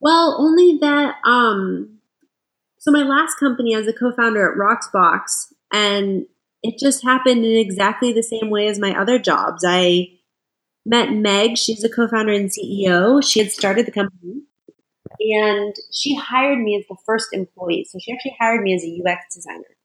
Well, 0.00 0.36
only 0.38 0.78
that. 0.80 1.16
Um, 1.24 1.98
so 2.78 2.90
my 2.90 3.02
last 3.02 3.38
company, 3.38 3.74
as 3.74 3.86
a 3.86 3.92
co-founder 3.92 4.52
at 4.52 4.58
Rocksbox, 4.58 5.52
and 5.72 6.26
it 6.62 6.78
just 6.78 7.02
happened 7.02 7.44
in 7.44 7.56
exactly 7.56 8.12
the 8.12 8.22
same 8.22 8.50
way 8.50 8.68
as 8.68 8.78
my 8.78 8.98
other 8.98 9.18
jobs. 9.18 9.64
I 9.66 10.08
met 10.86 11.12
Meg. 11.12 11.58
She's 11.58 11.84
a 11.84 11.88
co-founder 11.88 12.32
and 12.32 12.48
CEO. 12.48 13.22
She 13.22 13.40
had 13.40 13.50
started 13.50 13.84
the 13.86 13.92
company, 13.92 14.42
and 15.20 15.74
she 15.92 16.14
hired 16.14 16.58
me 16.58 16.76
as 16.76 16.86
the 16.88 16.96
first 17.04 17.28
employee. 17.32 17.86
So 17.90 17.98
she 17.98 18.12
actually 18.12 18.36
hired 18.40 18.62
me 18.62 18.74
as 18.74 18.84
a 18.84 19.02
UX 19.02 19.34
designer. 19.34 19.76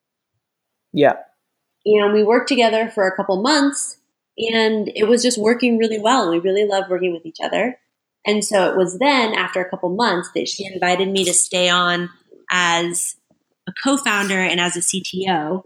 Yeah. 0.94 1.16
And 1.86 2.14
we 2.14 2.24
worked 2.24 2.48
together 2.48 2.90
for 2.90 3.08
a 3.08 3.16
couple 3.16 3.42
months 3.42 3.98
and 4.38 4.92
it 4.96 5.08
was 5.08 5.24
just 5.24 5.38
working 5.38 5.78
really 5.78 6.00
well. 6.00 6.30
We 6.30 6.40
really 6.40 6.66
loved 6.66 6.90
working 6.90 7.14
with 7.14 7.26
each 7.26 7.40
other. 7.44 7.78
And 8.26 8.46
so 8.46 8.70
it 8.70 8.78
was 8.78 9.00
then, 9.00 9.34
after 9.34 9.62
a 9.62 9.70
couple 9.70 9.90
months, 9.90 10.30
that 10.36 10.48
she 10.48 10.66
invited 10.66 11.10
me 11.10 11.26
to 11.26 11.34
stay 11.34 11.70
on 11.70 12.10
as 12.52 13.16
a 13.68 13.72
co 13.84 13.98
founder 13.98 14.40
and 14.40 14.60
as 14.60 14.76
a 14.76 14.82
CTO 14.82 15.64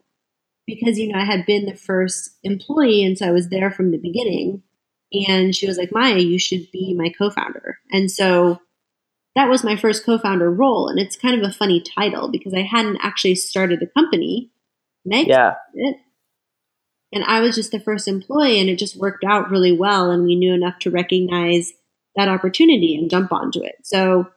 because, 0.66 0.98
you 0.98 1.10
know, 1.10 1.20
I 1.20 1.26
had 1.26 1.46
been 1.46 1.66
the 1.66 1.76
first 1.76 2.32
employee. 2.44 3.04
And 3.04 3.18
so 3.18 3.28
I 3.28 3.32
was 3.32 3.50
there 3.50 3.72
from 3.72 3.92
the 3.92 3.98
beginning. 3.98 4.64
And 5.28 5.56
she 5.56 5.68
was 5.68 5.78
like, 5.78 5.92
Maya, 5.92 6.18
you 6.18 6.40
should 6.40 6.72
be 6.72 6.94
my 6.98 7.10
co 7.10 7.30
founder. 7.30 7.80
And 7.92 8.12
so 8.12 8.60
that 9.36 9.50
was 9.50 9.64
my 9.64 9.76
first 9.76 10.06
co 10.06 10.18
founder 10.18 10.52
role. 10.52 10.88
And 10.88 11.00
it's 11.00 11.16
kind 11.16 11.40
of 11.40 11.48
a 11.48 11.54
funny 11.54 11.82
title 11.82 12.30
because 12.30 12.54
I 12.54 12.62
hadn't 12.62 13.00
actually 13.02 13.36
started 13.36 13.80
the 13.80 13.88
company. 13.88 14.52
Meg 15.06 15.28
yeah. 15.28 15.56
it. 15.74 15.98
And 17.12 17.24
I 17.24 17.40
was 17.40 17.56
just 17.56 17.72
the 17.72 17.80
first 17.80 18.08
employee, 18.08 18.60
and 18.60 18.70
it 18.70 18.78
just 18.78 18.98
worked 18.98 19.24
out 19.24 19.50
really 19.50 19.72
well. 19.72 20.10
And 20.10 20.26
we 20.26 20.36
knew 20.36 20.54
enough 20.54 20.80
to 20.80 20.92
recognize 20.92 21.72
that 22.16 22.28
opportunity 22.28 22.96
and 22.96 23.10
jump 23.10 23.32
onto 23.32 23.64
it. 23.64 23.76
So, 23.84 24.28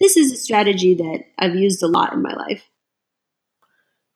this 0.00 0.16
is 0.16 0.32
a 0.32 0.36
strategy 0.36 0.94
that 0.94 1.24
I've 1.38 1.54
used 1.54 1.82
a 1.82 1.86
lot 1.86 2.14
in 2.14 2.22
my 2.22 2.32
life. 2.32 2.64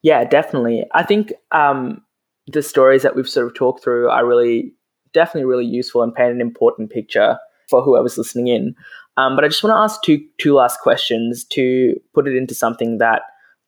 Yeah, 0.02 0.24
definitely. 0.24 0.86
I 0.92 1.02
think 1.02 1.34
um, 1.52 2.02
the 2.46 2.62
stories 2.62 3.02
that 3.02 3.14
we've 3.14 3.28
sort 3.28 3.46
of 3.46 3.54
talked 3.54 3.82
through 3.82 4.08
are 4.08 4.26
really, 4.26 4.72
definitely 5.14 5.46
really 5.46 5.64
useful 5.64 6.02
and 6.02 6.14
paint 6.14 6.32
an 6.32 6.40
important 6.40 6.90
picture 6.90 7.38
for 7.70 7.82
whoever's 7.82 8.18
listening 8.18 8.48
in. 8.48 8.74
Um, 9.16 9.36
but 9.36 9.44
I 9.44 9.48
just 9.48 9.62
want 9.62 9.72
to 9.74 9.78
ask 9.78 10.02
two 10.02 10.24
two 10.38 10.54
last 10.54 10.80
questions 10.80 11.44
to 11.44 11.94
put 12.14 12.28
it 12.28 12.36
into 12.36 12.54
something 12.54 12.98
that 12.98 13.22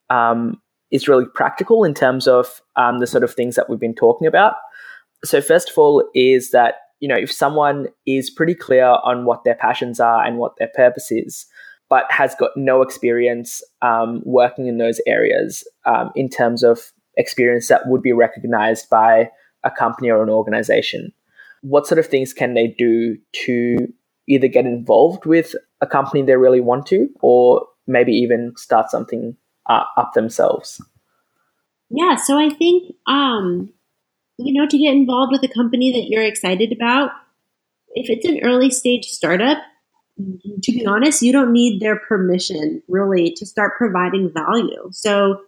um, 0.09 0.61
is 0.91 1.07
really 1.07 1.25
practical 1.25 1.83
in 1.83 1.93
terms 1.93 2.27
of 2.27 2.61
um, 2.75 2.99
the 2.99 3.07
sort 3.07 3.23
of 3.23 3.33
things 3.33 3.55
that 3.55 3.69
we've 3.69 3.79
been 3.79 3.95
talking 3.95 4.27
about. 4.27 4.55
So, 5.23 5.41
first 5.41 5.69
of 5.69 5.77
all, 5.77 6.07
is 6.13 6.51
that 6.51 6.75
you 6.99 7.07
know 7.07 7.15
if 7.15 7.31
someone 7.31 7.87
is 8.05 8.29
pretty 8.29 8.55
clear 8.55 8.85
on 9.03 9.25
what 9.25 9.43
their 9.43 9.55
passions 9.55 9.99
are 9.99 10.23
and 10.23 10.37
what 10.37 10.57
their 10.57 10.69
purpose 10.75 11.11
is, 11.11 11.45
but 11.89 12.05
has 12.09 12.35
got 12.35 12.51
no 12.55 12.81
experience 12.81 13.63
um, 13.81 14.21
working 14.25 14.67
in 14.67 14.77
those 14.77 14.99
areas 15.07 15.65
um, 15.85 16.11
in 16.15 16.29
terms 16.29 16.63
of 16.63 16.91
experience 17.15 17.67
that 17.69 17.87
would 17.87 18.01
be 18.01 18.13
recognized 18.13 18.89
by 18.89 19.29
a 19.63 19.71
company 19.71 20.09
or 20.09 20.21
an 20.21 20.29
organization, 20.29 21.11
what 21.61 21.87
sort 21.87 21.99
of 21.99 22.07
things 22.07 22.33
can 22.33 22.53
they 22.53 22.67
do 22.67 23.17
to 23.45 23.77
either 24.27 24.47
get 24.47 24.65
involved 24.65 25.25
with 25.25 25.55
a 25.81 25.87
company 25.87 26.21
they 26.21 26.35
really 26.35 26.61
want 26.61 26.85
to, 26.87 27.09
or 27.21 27.65
maybe 27.87 28.11
even 28.11 28.53
start 28.57 28.89
something 28.89 29.35
uh, 29.67 29.83
up 29.97 30.13
themselves? 30.13 30.81
Yeah, 31.89 32.15
so 32.15 32.37
I 32.37 32.49
think 32.49 32.93
um, 33.07 33.71
you 34.37 34.53
know 34.53 34.67
to 34.67 34.77
get 34.77 34.93
involved 34.93 35.31
with 35.31 35.49
a 35.49 35.53
company 35.53 35.91
that 35.93 36.07
you're 36.09 36.23
excited 36.23 36.71
about, 36.71 37.11
if 37.89 38.09
it's 38.09 38.25
an 38.25 38.39
early 38.43 38.69
stage 38.69 39.05
startup, 39.05 39.57
to 40.17 40.71
be 40.71 40.85
honest, 40.85 41.21
you 41.21 41.31
don't 41.31 41.53
need 41.53 41.79
their 41.79 41.95
permission 41.95 42.81
really 42.87 43.31
to 43.37 43.45
start 43.45 43.77
providing 43.77 44.31
value. 44.33 44.89
So 44.91 45.41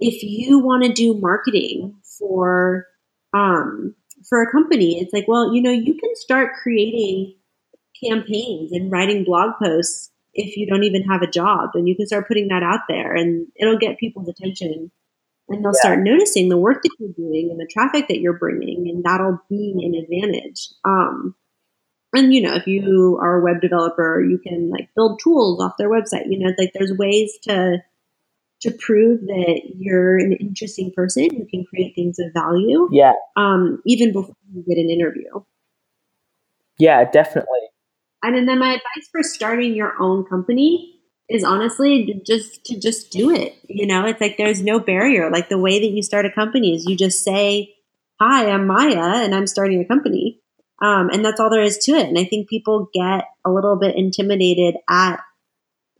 if 0.00 0.22
you 0.22 0.58
want 0.58 0.84
to 0.84 0.92
do 0.92 1.18
marketing 1.18 1.96
for 2.18 2.86
um, 3.32 3.94
for 4.28 4.42
a 4.42 4.50
company, 4.50 5.00
it's 5.00 5.12
like, 5.12 5.26
well, 5.26 5.54
you 5.54 5.62
know, 5.62 5.70
you 5.70 5.94
can 5.94 6.14
start 6.16 6.54
creating 6.62 7.34
campaigns 8.02 8.72
and 8.72 8.90
writing 8.90 9.24
blog 9.24 9.54
posts 9.62 10.10
if 10.34 10.56
you 10.56 10.66
don't 10.66 10.84
even 10.84 11.02
have 11.02 11.22
a 11.22 11.30
job 11.30 11.70
and 11.74 11.88
you 11.88 11.96
can 11.96 12.06
start 12.06 12.28
putting 12.28 12.48
that 12.48 12.62
out 12.62 12.80
there 12.88 13.14
and 13.14 13.46
it'll 13.56 13.78
get 13.78 13.98
people's 13.98 14.28
attention. 14.28 14.90
And 15.48 15.64
they'll 15.64 15.72
yeah. 15.74 15.80
start 15.80 16.00
noticing 16.00 16.48
the 16.48 16.58
work 16.58 16.82
that 16.82 16.90
you're 16.98 17.12
doing 17.12 17.50
and 17.50 17.58
the 17.58 17.66
traffic 17.66 18.08
that 18.08 18.20
you're 18.20 18.38
bringing 18.38 18.88
and 18.88 19.02
that'll 19.02 19.40
be 19.48 19.74
an 19.82 19.94
advantage. 19.94 20.68
Um, 20.84 21.34
and 22.14 22.32
you 22.32 22.42
know 22.42 22.54
if 22.54 22.66
you 22.66 23.18
are 23.20 23.38
a 23.38 23.44
web 23.44 23.60
developer 23.60 24.20
you 24.20 24.38
can 24.38 24.70
like 24.70 24.88
build 24.94 25.20
tools 25.22 25.60
off 25.62 25.76
their 25.78 25.90
website. 25.90 26.26
You 26.28 26.38
know 26.38 26.52
like 26.58 26.72
there's 26.74 26.92
ways 26.92 27.38
to 27.44 27.78
to 28.60 28.70
prove 28.72 29.20
that 29.20 29.60
you're 29.76 30.18
an 30.18 30.32
interesting 30.32 30.92
person 30.94 31.28
who 31.30 31.46
can 31.46 31.64
create 31.64 31.94
things 31.94 32.18
of 32.18 32.32
value 32.32 32.88
yeah 32.92 33.12
um, 33.36 33.80
even 33.86 34.12
before 34.12 34.34
you 34.52 34.62
get 34.62 34.78
an 34.78 34.90
interview 34.90 35.30
yeah 36.78 37.04
definitely 37.10 37.60
and 38.22 38.48
then 38.48 38.58
my 38.58 38.70
advice 38.70 39.08
for 39.12 39.22
starting 39.22 39.74
your 39.74 39.94
own 40.00 40.24
company 40.24 40.98
is 41.28 41.44
honestly 41.44 42.22
just 42.26 42.64
to 42.64 42.78
just 42.78 43.10
do 43.10 43.30
it. 43.30 43.54
You 43.68 43.86
know, 43.86 44.06
it's 44.06 44.20
like 44.20 44.36
there's 44.36 44.62
no 44.62 44.80
barrier. 44.80 45.30
Like 45.30 45.48
the 45.48 45.58
way 45.58 45.80
that 45.80 45.90
you 45.90 46.02
start 46.02 46.26
a 46.26 46.32
company 46.32 46.74
is 46.74 46.86
you 46.86 46.96
just 46.96 47.22
say, 47.22 47.74
"Hi, 48.20 48.50
I'm 48.50 48.66
Maya, 48.66 49.22
and 49.24 49.34
I'm 49.34 49.46
starting 49.46 49.80
a 49.80 49.84
company," 49.84 50.40
um, 50.80 51.10
and 51.10 51.24
that's 51.24 51.38
all 51.38 51.50
there 51.50 51.62
is 51.62 51.78
to 51.84 51.92
it. 51.92 52.08
And 52.08 52.18
I 52.18 52.24
think 52.24 52.48
people 52.48 52.88
get 52.94 53.26
a 53.44 53.50
little 53.50 53.76
bit 53.76 53.96
intimidated 53.96 54.76
at 54.88 55.20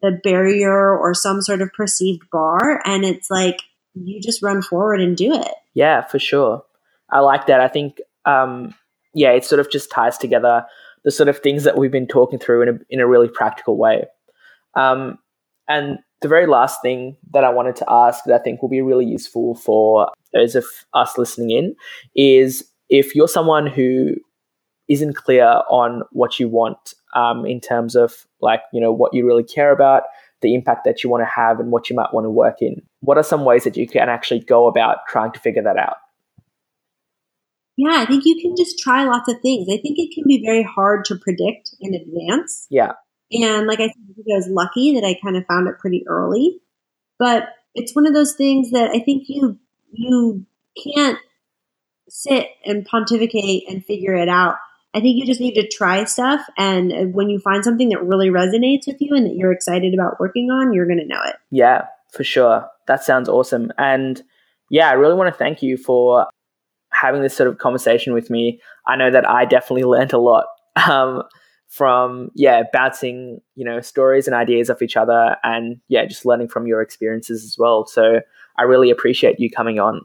the 0.02 0.18
barrier 0.22 0.96
or 0.96 1.14
some 1.14 1.42
sort 1.42 1.62
of 1.62 1.72
perceived 1.72 2.22
bar, 2.30 2.80
and 2.84 3.04
it's 3.04 3.30
like 3.30 3.60
you 3.94 4.20
just 4.20 4.42
run 4.42 4.62
forward 4.62 5.00
and 5.00 5.16
do 5.16 5.32
it. 5.32 5.52
Yeah, 5.74 6.04
for 6.04 6.18
sure. 6.18 6.62
I 7.10 7.20
like 7.20 7.46
that. 7.46 7.60
I 7.60 7.68
think, 7.68 8.00
um, 8.24 8.74
yeah, 9.14 9.32
it 9.32 9.44
sort 9.44 9.60
of 9.60 9.70
just 9.70 9.90
ties 9.90 10.18
together 10.18 10.66
the 11.04 11.10
sort 11.10 11.28
of 11.28 11.38
things 11.38 11.64
that 11.64 11.78
we've 11.78 11.92
been 11.92 12.06
talking 12.06 12.38
through 12.38 12.62
in 12.62 12.68
a, 12.68 12.78
in 12.90 13.00
a 13.00 13.06
really 13.06 13.28
practical 13.28 13.76
way. 13.76 14.04
Um, 14.74 15.18
and 15.68 15.98
the 16.20 16.28
very 16.28 16.46
last 16.46 16.82
thing 16.82 17.16
that 17.32 17.44
I 17.44 17.50
wanted 17.50 17.76
to 17.76 17.86
ask 17.88 18.24
that 18.24 18.40
I 18.40 18.42
think 18.42 18.60
will 18.60 18.68
be 18.68 18.82
really 18.82 19.06
useful 19.06 19.54
for 19.54 20.10
those 20.32 20.54
of 20.54 20.64
us 20.94 21.16
listening 21.16 21.50
in 21.50 21.76
is 22.14 22.64
if 22.88 23.14
you're 23.14 23.28
someone 23.28 23.66
who 23.66 24.14
isn't 24.88 25.16
clear 25.16 25.62
on 25.68 26.02
what 26.12 26.40
you 26.40 26.48
want 26.48 26.94
um, 27.14 27.44
in 27.44 27.60
terms 27.60 27.94
of 27.94 28.26
like, 28.40 28.60
you 28.72 28.80
know, 28.80 28.92
what 28.92 29.14
you 29.14 29.26
really 29.26 29.44
care 29.44 29.72
about, 29.72 30.04
the 30.40 30.54
impact 30.54 30.84
that 30.84 31.02
you 31.02 31.10
want 31.10 31.22
to 31.22 31.30
have, 31.34 31.60
and 31.60 31.70
what 31.70 31.90
you 31.90 31.96
might 31.96 32.12
want 32.12 32.24
to 32.24 32.30
work 32.30 32.56
in, 32.60 32.82
what 33.00 33.18
are 33.18 33.22
some 33.22 33.44
ways 33.44 33.64
that 33.64 33.76
you 33.76 33.86
can 33.86 34.08
actually 34.08 34.40
go 34.40 34.66
about 34.66 34.98
trying 35.08 35.32
to 35.32 35.40
figure 35.40 35.62
that 35.62 35.76
out? 35.76 35.96
Yeah, 37.76 37.94
I 38.00 38.06
think 38.06 38.24
you 38.24 38.40
can 38.40 38.56
just 38.56 38.78
try 38.80 39.04
lots 39.04 39.28
of 39.28 39.40
things. 39.40 39.68
I 39.70 39.76
think 39.76 39.98
it 39.98 40.12
can 40.12 40.24
be 40.26 40.42
very 40.44 40.64
hard 40.64 41.04
to 41.06 41.16
predict 41.16 41.74
in 41.80 41.94
advance. 41.94 42.66
Yeah. 42.70 42.92
And 43.30 43.66
like 43.66 43.78
I 43.78 43.86
said, 43.86 43.94
I 44.18 44.36
was 44.36 44.48
lucky 44.48 44.94
that 44.94 45.04
I 45.04 45.18
kind 45.22 45.36
of 45.36 45.46
found 45.46 45.68
it 45.68 45.78
pretty 45.78 46.04
early. 46.08 46.60
But 47.18 47.50
it's 47.74 47.94
one 47.94 48.06
of 48.06 48.14
those 48.14 48.34
things 48.34 48.70
that 48.72 48.90
I 48.90 49.00
think 49.00 49.24
you 49.28 49.58
you 49.92 50.44
can't 50.82 51.18
sit 52.08 52.48
and 52.64 52.84
pontificate 52.84 53.64
and 53.68 53.84
figure 53.84 54.14
it 54.14 54.28
out. 54.28 54.56
I 54.94 55.00
think 55.00 55.18
you 55.18 55.26
just 55.26 55.40
need 55.40 55.54
to 55.54 55.68
try 55.68 56.04
stuff 56.04 56.40
and 56.56 57.12
when 57.12 57.28
you 57.28 57.38
find 57.38 57.62
something 57.62 57.90
that 57.90 58.02
really 58.02 58.30
resonates 58.30 58.86
with 58.86 58.96
you 59.00 59.14
and 59.14 59.26
that 59.26 59.34
you're 59.34 59.52
excited 59.52 59.92
about 59.92 60.18
working 60.18 60.50
on, 60.50 60.72
you're 60.72 60.86
going 60.86 60.98
to 60.98 61.06
know 61.06 61.20
it. 61.26 61.36
Yeah, 61.50 61.86
for 62.12 62.24
sure. 62.24 62.66
That 62.86 63.04
sounds 63.04 63.28
awesome. 63.28 63.70
And 63.76 64.22
yeah, 64.70 64.88
I 64.88 64.94
really 64.94 65.14
want 65.14 65.32
to 65.32 65.38
thank 65.38 65.62
you 65.62 65.76
for 65.76 66.26
having 66.92 67.22
this 67.22 67.36
sort 67.36 67.48
of 67.48 67.58
conversation 67.58 68.12
with 68.12 68.30
me. 68.30 68.60
I 68.86 68.96
know 68.96 69.10
that 69.10 69.28
I 69.28 69.44
definitely 69.44 69.84
learned 69.84 70.12
a 70.12 70.18
lot 70.18 70.46
um, 70.76 71.22
from 71.68 72.30
yeah 72.34 72.62
bouncing 72.72 73.40
you 73.54 73.64
know 73.64 73.80
stories 73.80 74.26
and 74.26 74.34
ideas 74.34 74.70
off 74.70 74.82
each 74.82 74.96
other, 74.96 75.36
and 75.42 75.80
yeah 75.88 76.06
just 76.06 76.26
learning 76.26 76.48
from 76.48 76.66
your 76.66 76.82
experiences 76.82 77.44
as 77.44 77.56
well. 77.58 77.86
So 77.86 78.20
I 78.58 78.62
really 78.62 78.90
appreciate 78.90 79.38
you 79.38 79.50
coming 79.50 79.78
on. 79.78 80.02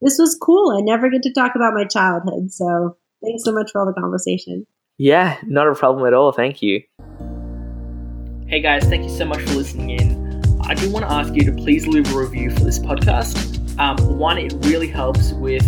This 0.00 0.16
was 0.18 0.38
cool. 0.40 0.76
I 0.76 0.82
never 0.82 1.08
get 1.08 1.22
to 1.22 1.32
talk 1.32 1.52
about 1.54 1.74
my 1.74 1.84
childhood, 1.84 2.52
so 2.52 2.96
thanks 3.24 3.44
so 3.44 3.52
much 3.52 3.70
for 3.72 3.80
all 3.80 3.86
the 3.86 4.00
conversation. 4.00 4.66
Yeah, 4.98 5.38
not 5.44 5.66
a 5.66 5.74
problem 5.74 6.06
at 6.06 6.14
all. 6.14 6.32
Thank 6.32 6.62
you. 6.62 6.82
Hey 8.46 8.60
guys, 8.60 8.84
thank 8.84 9.02
you 9.02 9.10
so 9.10 9.24
much 9.24 9.40
for 9.40 9.54
listening 9.54 9.90
in. 9.90 10.42
I 10.62 10.74
do 10.74 10.90
want 10.90 11.06
to 11.06 11.12
ask 11.12 11.34
you 11.34 11.44
to 11.44 11.52
please 11.52 11.86
leave 11.86 12.12
a 12.14 12.18
review 12.18 12.50
for 12.50 12.60
this 12.60 12.78
podcast. 12.78 13.78
Um, 13.78 14.18
one, 14.18 14.38
it 14.38 14.54
really 14.60 14.86
helps 14.86 15.32
with 15.32 15.64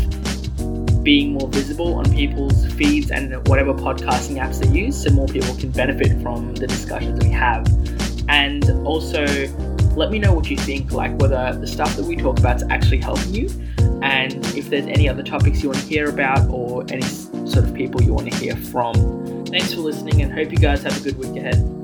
being 1.02 1.32
more 1.32 1.48
visible 1.48 1.94
on 1.94 2.04
people's 2.12 2.66
feeds 2.74 3.10
and 3.10 3.46
whatever 3.48 3.72
podcasting 3.72 4.36
apps 4.36 4.60
they 4.60 4.68
use 4.68 5.02
so 5.02 5.10
more 5.10 5.28
people 5.28 5.54
can 5.56 5.70
benefit 5.70 6.20
from 6.22 6.54
the 6.54 6.66
discussions 6.66 7.22
we 7.24 7.30
have. 7.30 7.66
And 8.28 8.68
also, 8.86 9.24
let 9.96 10.10
me 10.10 10.18
know 10.18 10.32
what 10.32 10.50
you 10.50 10.56
think, 10.56 10.92
like 10.92 11.16
whether 11.18 11.56
the 11.58 11.66
stuff 11.66 11.94
that 11.96 12.04
we 12.04 12.16
talk 12.16 12.38
about 12.38 12.56
is 12.56 12.64
actually 12.70 12.98
helping 12.98 13.34
you, 13.34 13.48
and 14.32 14.46
if 14.56 14.70
there's 14.70 14.86
any 14.86 15.08
other 15.08 15.22
topics 15.22 15.62
you 15.62 15.68
want 15.68 15.80
to 15.80 15.86
hear 15.86 16.08
about 16.08 16.48
or 16.50 16.84
any 16.90 17.02
sort 17.02 17.64
of 17.64 17.74
people 17.74 18.02
you 18.02 18.12
want 18.12 18.30
to 18.30 18.36
hear 18.38 18.56
from. 18.56 19.44
Thanks 19.46 19.72
for 19.72 19.80
listening 19.80 20.22
and 20.22 20.32
hope 20.32 20.50
you 20.50 20.58
guys 20.58 20.82
have 20.82 20.96
a 20.96 21.00
good 21.00 21.18
week 21.18 21.36
ahead. 21.36 21.75